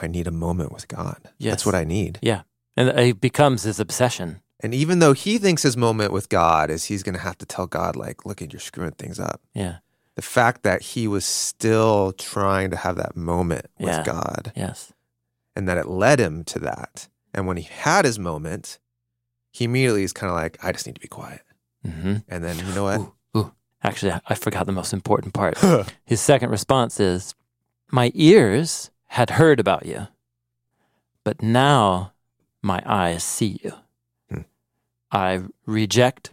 [0.00, 1.18] I need a moment with God.
[1.38, 1.50] Yes.
[1.52, 2.20] That's what I need.
[2.22, 2.42] Yeah.
[2.78, 4.40] And it becomes his obsession.
[4.60, 7.66] And even though he thinks his moment with God is he's gonna have to tell
[7.66, 9.40] God, like, look you're screwing things up.
[9.54, 9.78] Yeah.
[10.14, 14.04] The fact that he was still trying to have that moment with Yeah.
[14.04, 14.92] God Yes.
[15.56, 17.08] and that it led him to that.
[17.34, 18.78] And when he had his moment,
[19.52, 21.42] he immediately is kind of like, I just need to be quiet.
[21.84, 23.00] hmm And then you know what?
[23.00, 23.52] Ooh, ooh.
[23.82, 25.56] Actually, I forgot the most important part.
[26.04, 27.34] His second response is,
[27.90, 30.08] My ears had heard about you,
[31.24, 32.12] but now
[32.62, 33.72] my eyes see you.
[34.30, 34.40] Hmm.
[35.10, 36.32] I reject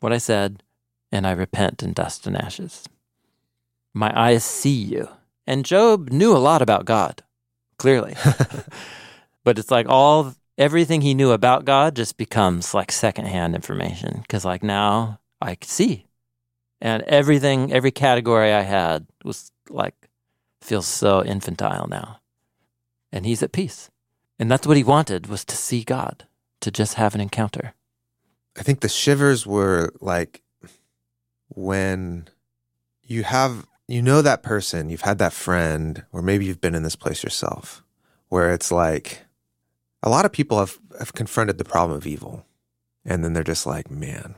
[0.00, 0.62] what I said,
[1.10, 2.84] and I repent in dust and ashes.
[3.94, 5.08] My eyes see you.
[5.46, 7.22] And Job knew a lot about God,
[7.78, 8.14] clearly.
[9.44, 14.44] but it's like all everything he knew about God just becomes like secondhand information because
[14.44, 16.06] like now I see,
[16.80, 19.94] and everything, every category I had was like
[20.60, 22.20] feels so infantile now,
[23.10, 23.90] and he's at peace,
[24.42, 26.26] and that's what he wanted was to see God,
[26.62, 27.74] to just have an encounter,
[28.58, 30.42] I think the shivers were like
[31.46, 32.26] when
[33.04, 36.82] you have you know that person, you've had that friend, or maybe you've been in
[36.82, 37.84] this place yourself,
[38.30, 39.26] where it's like
[40.02, 42.44] a lot of people have, have confronted the problem of evil.
[43.04, 44.34] And then they're just like, man,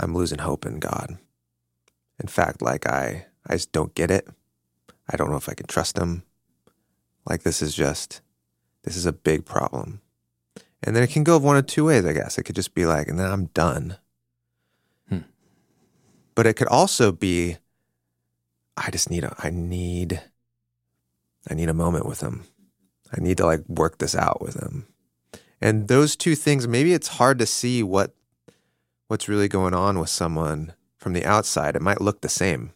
[0.00, 1.18] I'm losing hope in God.
[2.18, 4.26] In fact, like I I just don't get it.
[5.08, 6.24] I don't know if I can trust him.
[7.24, 8.22] Like this is just
[8.82, 10.00] this is a big problem.
[10.82, 12.38] And then it can go one of two ways, I guess.
[12.38, 13.98] It could just be like, and then I'm done.
[15.08, 15.20] Hmm.
[16.34, 17.58] But it could also be,
[18.76, 20.22] I just need a, I need,
[21.50, 22.44] I need a moment with him.
[23.12, 24.86] I need to like work this out with him.
[25.60, 28.14] And those two things, maybe it's hard to see what,
[29.08, 31.76] what's really going on with someone from the outside.
[31.76, 32.72] It might look the same.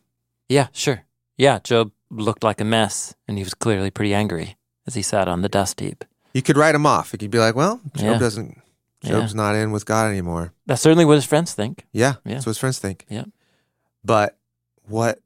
[0.48, 1.04] Yeah, sure.
[1.38, 4.56] Yeah, Job looked like a mess, and he was clearly pretty angry
[4.86, 6.04] as he sat on the dust heap.
[6.32, 7.12] You could write him off.
[7.12, 8.18] You could be like, well, Job Yeah.
[8.18, 8.60] doesn't,
[9.02, 9.10] Yeah.
[9.10, 10.52] Job's not in with God anymore.
[10.66, 11.84] That's certainly what his friends think.
[11.92, 12.34] Yeah, Yeah.
[12.34, 13.04] that's what his friends think.
[13.08, 13.24] Yeah.
[14.04, 14.36] But
[14.86, 15.20] what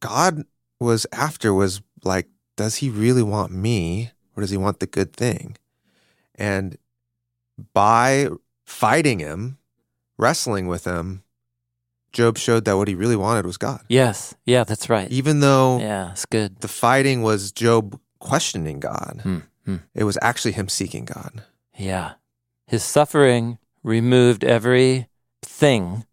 [0.00, 0.44] God
[0.80, 5.12] was after was like, does he really want me or does he want the good
[5.14, 5.56] thing?
[6.34, 6.76] And
[7.74, 8.28] by
[8.64, 9.58] fighting him,
[10.18, 11.22] wrestling with him,
[12.12, 13.80] Job showed that what he really wanted was God.
[13.88, 14.34] Yes.
[14.44, 15.10] Yeah, that's right.
[15.10, 16.60] Even though Yeah, it's good.
[16.60, 19.76] the fighting was Job questioning God, Hmm, hmm.
[19.94, 21.42] it was actually him seeking God.
[21.76, 22.12] Yeah.
[22.66, 25.08] His suffering removed every
[25.42, 26.04] thing.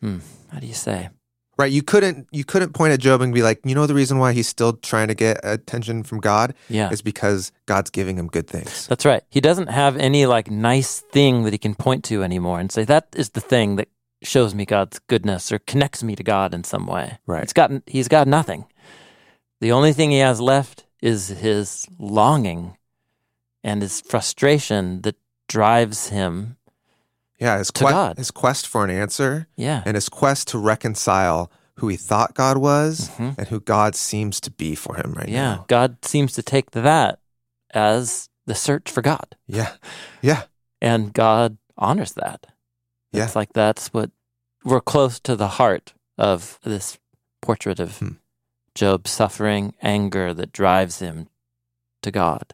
[0.00, 0.18] Hmm.
[0.50, 1.10] How do you say?
[1.56, 1.70] Right?
[1.70, 4.32] You couldn't you couldn't point at Job and be like, you know the reason why
[4.32, 6.90] he's still trying to get attention from God Yeah.
[6.90, 8.88] is because God's giving him good things.
[8.88, 9.22] That's right.
[9.30, 12.84] He doesn't have any like nice thing that he can point to anymore and say
[12.86, 13.88] that is the thing that
[14.22, 17.18] shows me God's goodness or connects me to God in some way.
[17.26, 17.42] Right.
[17.44, 18.64] It's got he's got nothing.
[19.60, 22.76] The only thing he has left is his longing
[23.62, 25.16] and his frustration that
[25.48, 26.56] drives him.
[27.38, 28.16] Yeah, his To que- God.
[28.16, 29.82] his quest for an answer Yeah.
[29.84, 33.36] and his quest to reconcile who he thought God was Mhm.
[33.36, 35.32] and who God seems to be for him right now.
[35.34, 35.54] yeah.
[35.56, 35.64] now.
[35.68, 37.18] God seems to take that
[37.74, 39.36] as the search for God.
[39.46, 39.72] Yeah.
[40.22, 40.44] Yeah.
[40.80, 42.46] And God honors that.
[43.12, 43.24] Yeah.
[43.24, 44.10] It's like that's what
[44.64, 46.96] we're close to the heart of this
[47.42, 48.12] portrait of Hmm.
[48.74, 51.28] Job's suffering, anger that drives him
[52.02, 52.52] to God.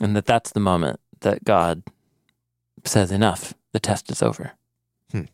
[0.00, 1.82] And that that's the moment that God
[2.84, 4.52] says, enough, the test is over.
[5.12, 5.24] Hmm.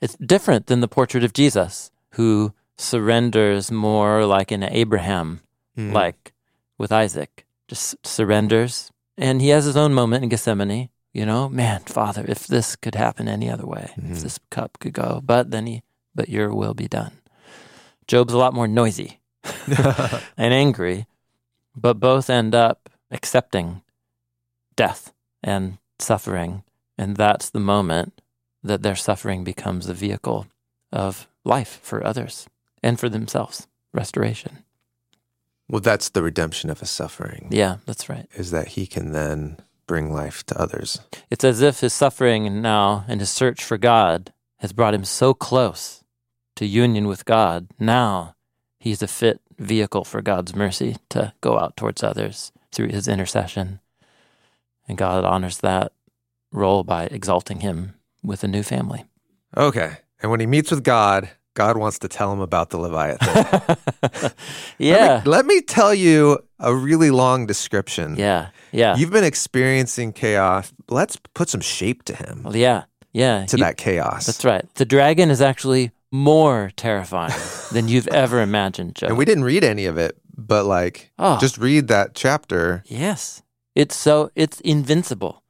[0.00, 5.40] It's different than the portrait of Jesus, who surrenders more like in Abraham
[5.76, 5.92] Mm.
[5.92, 6.32] like
[6.78, 8.90] with Isaac, just surrenders.
[9.18, 10.88] And he has his own moment in Gethsemane.
[11.12, 14.94] You know, man, Father, if this could happen any other way, if this cup could
[14.94, 15.82] go, but then he,
[16.14, 17.12] but your will be done.
[18.06, 19.20] Job's a lot more noisy
[20.36, 21.06] and angry,
[21.74, 23.82] but both end up accepting
[24.76, 26.62] death and suffering.
[26.98, 28.20] And that's the moment
[28.62, 30.46] that their suffering becomes a vehicle
[30.92, 32.48] of life for others
[32.82, 34.64] and for themselves, restoration.
[35.68, 37.48] well, that's the redemption of his suffering.
[37.50, 38.26] Yeah, that's right.
[38.34, 41.00] Is that he can then bring life to others.
[41.30, 45.32] It's as if his suffering now and his search for God has brought him so
[45.34, 46.02] close
[46.56, 47.68] to union with God.
[47.78, 48.34] Now
[48.78, 53.80] he's a fit vehicle for God's mercy to go out towards others through his intercession.
[54.88, 55.92] And God honors that
[56.52, 59.04] role by exalting him with a new family.
[59.56, 59.98] Okay.
[60.22, 63.76] And when he meets with God, God wants to tell him about the Leviathan.
[64.78, 65.22] yeah.
[65.24, 68.16] Let me, let me tell you a really long description.
[68.16, 68.48] Yeah.
[68.72, 68.96] Yeah.
[68.96, 70.72] You've been experiencing chaos.
[70.90, 72.84] Let's put some shape to him, Well, yeah.
[73.12, 73.46] Yeah.
[73.46, 74.26] to You- that chaos.
[74.26, 74.64] That's right.
[74.74, 77.34] The dragon is actually more terrifying
[77.72, 79.10] than you've ever imagined, Job.
[79.10, 81.38] And we didn't read any of it, but like, Oh.
[81.38, 82.82] just read that chapter.
[82.86, 83.42] Yes.
[83.74, 85.42] It's so it's invincible.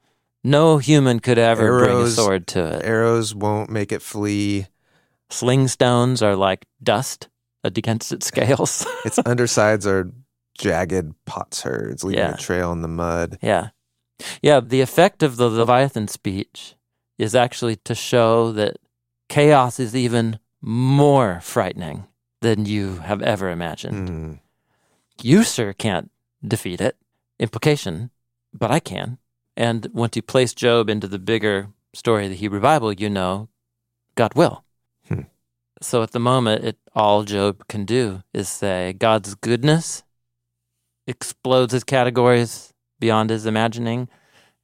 [0.42, 2.84] No human could ever bring a sword to it.
[2.84, 4.66] Arrows won't make it flee.
[5.30, 7.28] Sling stones are like dust
[7.64, 8.86] against its scales.
[9.04, 10.10] Its undersides are
[10.56, 12.34] jagged potsherds, leaving Yeah.
[12.34, 13.38] a trail in the mud.
[13.42, 13.70] yeah.
[14.40, 16.74] Yeah, the effect of the Leviathan speech
[17.18, 18.76] is actually to show that
[19.28, 22.08] chaos is even more frightening
[22.42, 24.08] than you have ever imagined.
[24.08, 24.32] Hmm.
[25.22, 26.10] You, sir, can't
[26.46, 26.96] defeat it.
[27.38, 28.10] Implication,
[28.52, 29.18] but I can.
[29.56, 33.48] And once you place Job into the bigger story of the Hebrew Bible, you know
[34.16, 34.64] God will.
[35.08, 35.22] Hmm.
[35.80, 40.02] So at the moment, it all Job can do is say God's goodness
[41.06, 44.08] explodes his categories beyond his imagining,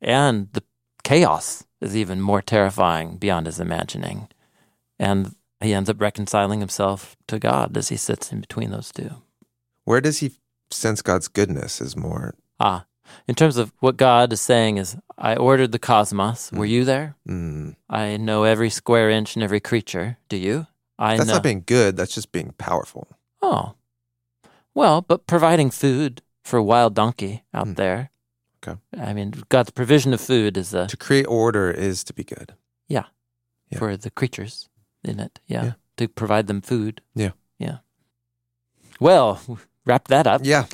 [0.00, 0.64] and the
[1.04, 4.28] chaos is even more terrifying beyond his imagining.
[4.98, 9.10] And he ends up reconciling himself to God as he sits in between those two.
[9.84, 10.32] Where does he
[10.70, 12.34] sense God's goodness is more?
[12.60, 12.84] Ah,
[13.28, 16.50] In terms of what God is saying is, I ordered the cosmos.
[16.52, 17.16] Were you there?
[17.28, 17.76] Mm.
[17.90, 20.16] I know every square inch and every creature.
[20.28, 20.66] Do you?
[20.98, 21.34] I That's know.
[21.34, 21.96] not being good.
[21.96, 23.08] That's just being powerful.
[23.42, 23.74] oh,
[24.74, 27.74] well, but providing food for a wild donkey out Hmm.
[27.74, 28.10] there.
[28.64, 28.80] Okay.
[28.98, 32.54] I mean, God's provision of food is a To create order is to be good.
[32.88, 33.04] yeah.
[33.78, 34.68] for the creatures
[35.04, 35.40] in it.
[35.46, 35.64] Yeah.
[35.64, 35.72] Yeah.
[35.98, 37.00] To provide them food.
[37.14, 37.30] Yeah.
[37.58, 37.78] Yeah.
[39.00, 39.40] Well,
[39.86, 40.42] wrap that up.
[40.44, 40.64] Yeah.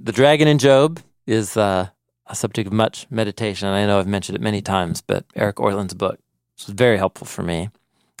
[0.00, 1.88] the dragon in Job is uh,
[2.26, 3.68] a subject of much meditation.
[3.68, 6.18] I know I've mentioned it many times, but Eric Ortlund's book
[6.56, 7.70] was very helpful for me.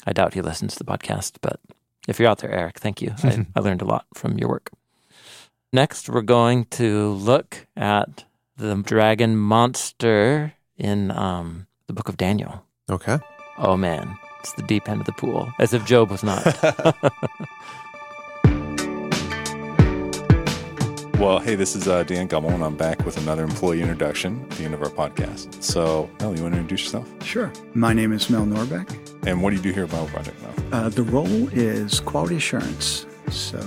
[0.06, 1.60] I doubt he listens to the podcast, but
[2.06, 3.12] if you're out there, Eric, thank you.
[3.22, 4.70] I, I learned a lot from your work.
[5.72, 8.24] Next, we're going to look at
[8.56, 12.64] the dragon monster in um, the book of Daniel.
[12.88, 13.18] Okay.
[13.58, 16.44] Oh man, it's the deep end of the pool, as if Job was not.
[21.18, 24.56] Well, hey, this is uh, Dan Gummel, and I'm back with another employee introduction at
[24.56, 25.60] the end of our podcast.
[25.60, 27.08] So, Mel, you want to introduce yourself?
[27.24, 27.52] Sure.
[27.74, 28.88] My name is Mel Norbeck.
[29.26, 30.78] And what do you do here at BibleProject now?
[30.78, 33.04] Uh, the role is quality assurance.
[33.30, 33.58] So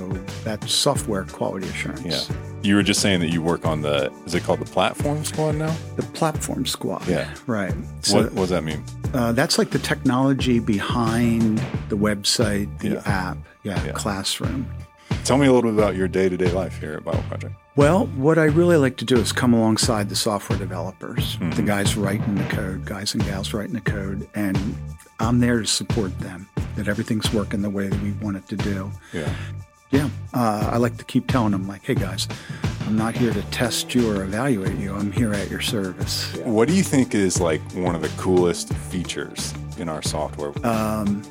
[0.43, 2.30] that's software quality assurance.
[2.30, 2.36] Yeah.
[2.64, 5.55] You were just saying that you work on the, is it called the platform squad
[5.55, 5.76] now?
[5.95, 7.07] The platform squad.
[7.07, 7.34] Yeah.
[7.47, 7.74] Right.
[8.01, 8.84] So what, what does that mean?
[9.14, 11.57] uh, that's like the technology behind
[11.89, 13.01] the website, the Yeah.
[13.05, 13.91] app, yeah, Yeah.
[13.93, 14.68] classroom.
[15.26, 17.55] Tell me a little bit about your day to day life here at BibleProject.
[17.76, 21.51] Well, what I really like to do is come alongside the software developers, Mm-hmm.
[21.51, 24.57] the guys writing the code, guys and gals writing the code, and
[25.20, 28.55] I'm there to support them, that everything's working the way that we want it to
[28.55, 28.91] do.
[29.13, 29.34] Yeah.
[29.91, 32.26] Yeah, uh, I like to keep telling them, like, hey guys,
[32.88, 34.95] I'm not here to test you or evaluate you.
[34.95, 36.34] I'm here at your service.
[36.38, 40.53] What do you think is like one of the coolest features in our software?
[40.65, 41.22] Um,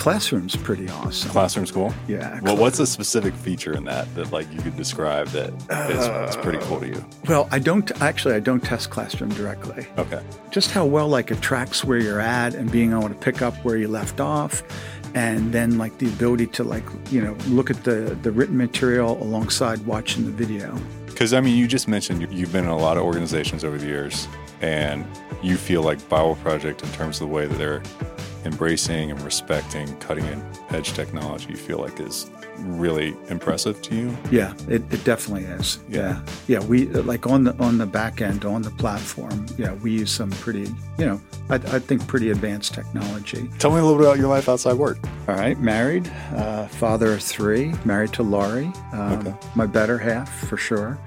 [0.00, 1.30] classroom's pretty awesome.
[1.30, 1.92] Classroom's cool?
[2.08, 2.40] yeah.
[2.42, 5.52] Well, what's a specific feature in that that like you could describe that
[5.90, 7.04] is, uh, is pretty cool to you?
[7.28, 8.34] Well, I don't actually.
[8.34, 9.86] I don't test classroom directly.
[9.98, 10.22] Okay.
[10.50, 13.54] Just how well like it tracks where you're at and being able to pick up
[13.64, 14.62] where you left off,
[15.14, 19.22] and then like the ability to like you know look at the the written material
[19.22, 20.74] alongside watching the video.
[21.06, 23.76] Because I mean, you just mentioned you- you've been in a lot of organizations over
[23.76, 24.26] the years,
[24.62, 25.04] and
[25.42, 27.82] you feel like BibleProject, in terms of the way that they're
[28.44, 30.24] embracing and respecting cutting
[30.70, 34.16] edge technology, you feel like is really impressive to you.
[34.30, 35.78] Yeah, it, it definitely is.
[35.88, 36.20] Yeah.
[36.46, 36.64] yeah, yeah.
[36.66, 39.46] We like on the on the back end on the platform.
[39.56, 40.68] Yeah, we use some pretty,
[40.98, 43.48] you know, I, I think pretty advanced technology.
[43.58, 44.98] Tell me a little bit about your life outside work.
[45.28, 49.34] All right, married, uh, father of three, married to Laurie, um, Okay.
[49.54, 50.98] my better half for sure.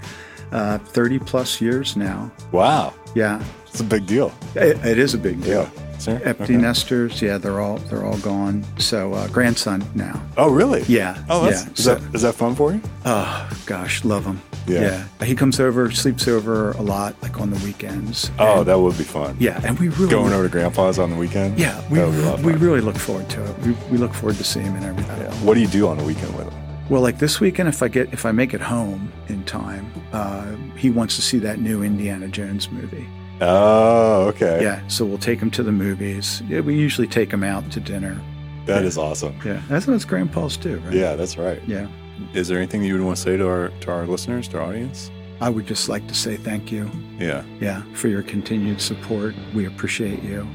[0.51, 2.31] Uh, Thirty plus years now.
[2.51, 4.31] Wow, Yeah, it's a big deal.
[4.55, 5.67] it, it is a big deal.
[5.99, 6.19] Sure.
[6.23, 6.57] Empty Okay.
[6.57, 8.63] nesters, yeah, they're all they're all gone.
[8.77, 10.21] So uh, grandson now.
[10.37, 10.83] Oh, really?
[10.87, 11.23] Yeah.
[11.29, 11.71] Oh, that's, yeah.
[11.71, 12.81] is, So- that, is that fun for you?
[13.05, 14.41] Oh gosh, love him.
[14.67, 15.03] Yeah.
[15.23, 18.31] He comes over, sleeps over a lot, like on the weekends.
[18.39, 19.35] Oh, And- that would be fun.
[19.39, 21.57] yeah, and we really Going over to Grandpa's on the weekend.
[21.59, 23.57] Yeah, we, that would be a lot of we really look forward to it.
[23.59, 25.31] We, we look forward to seeing him and everything.
[25.45, 26.59] What do you do on the weekend with him?
[26.89, 30.45] Well, like this weekend, if I get if I make it home in time, uh,
[30.75, 33.07] he wants to see that new Indiana Jones movie.
[33.43, 34.61] Oh, okay.
[34.61, 36.41] Yeah, so we'll take him to the movies.
[36.47, 38.19] Yeah, we usually take him out to dinner.
[38.65, 39.37] That is awesome.
[39.45, 40.93] Yeah, that's what grandpas do, right?
[40.93, 41.61] Yeah, that's right.
[41.67, 41.87] Yeah.
[42.33, 44.67] Is there anything you would want to say to our to our listeners, to our
[44.67, 45.11] audience?
[45.41, 46.89] I would just like to say thank you.
[47.19, 47.43] Yeah.
[47.59, 49.35] Yeah, for your continued support.
[49.53, 50.47] We appreciate you.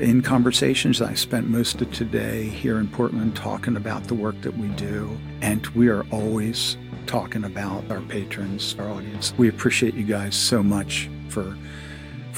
[0.00, 4.56] In conversations, I spent most of today here in Portland talking about the work that
[4.56, 9.34] we do, and we are always talking about our patrons, our audience.
[9.36, 11.56] We appreciate you guys so much for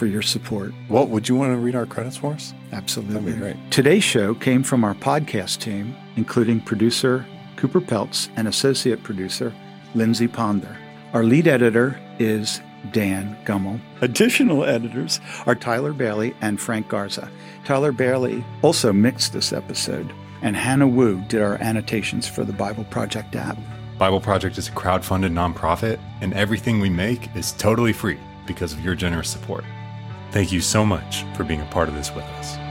[0.00, 0.72] for your support.
[0.88, 2.54] Well, would you want to read our credits for us?
[2.72, 3.32] Absolutely.
[3.32, 3.70] That'd be great.
[3.70, 7.26] Today's show came from our podcast team, including producer
[7.56, 9.52] Cooper Peltz and associate producer
[9.94, 10.74] Lindsey Ponder.
[11.12, 13.78] Our lead editor is Dan Gummel.
[14.00, 17.30] Additional editors are Tyler Bailey and Frank Garza.
[17.66, 23.36] Tyler Bailey also mixed this episode, and Hannah Woo did our annotations for the BibleProject
[23.36, 23.58] app.
[23.98, 28.94] BibleProject is a crowd-funded nonprofit, and everything we make is totally free because of your
[28.94, 29.62] generous support.
[30.30, 32.69] Thank you so much for being a part of this with us.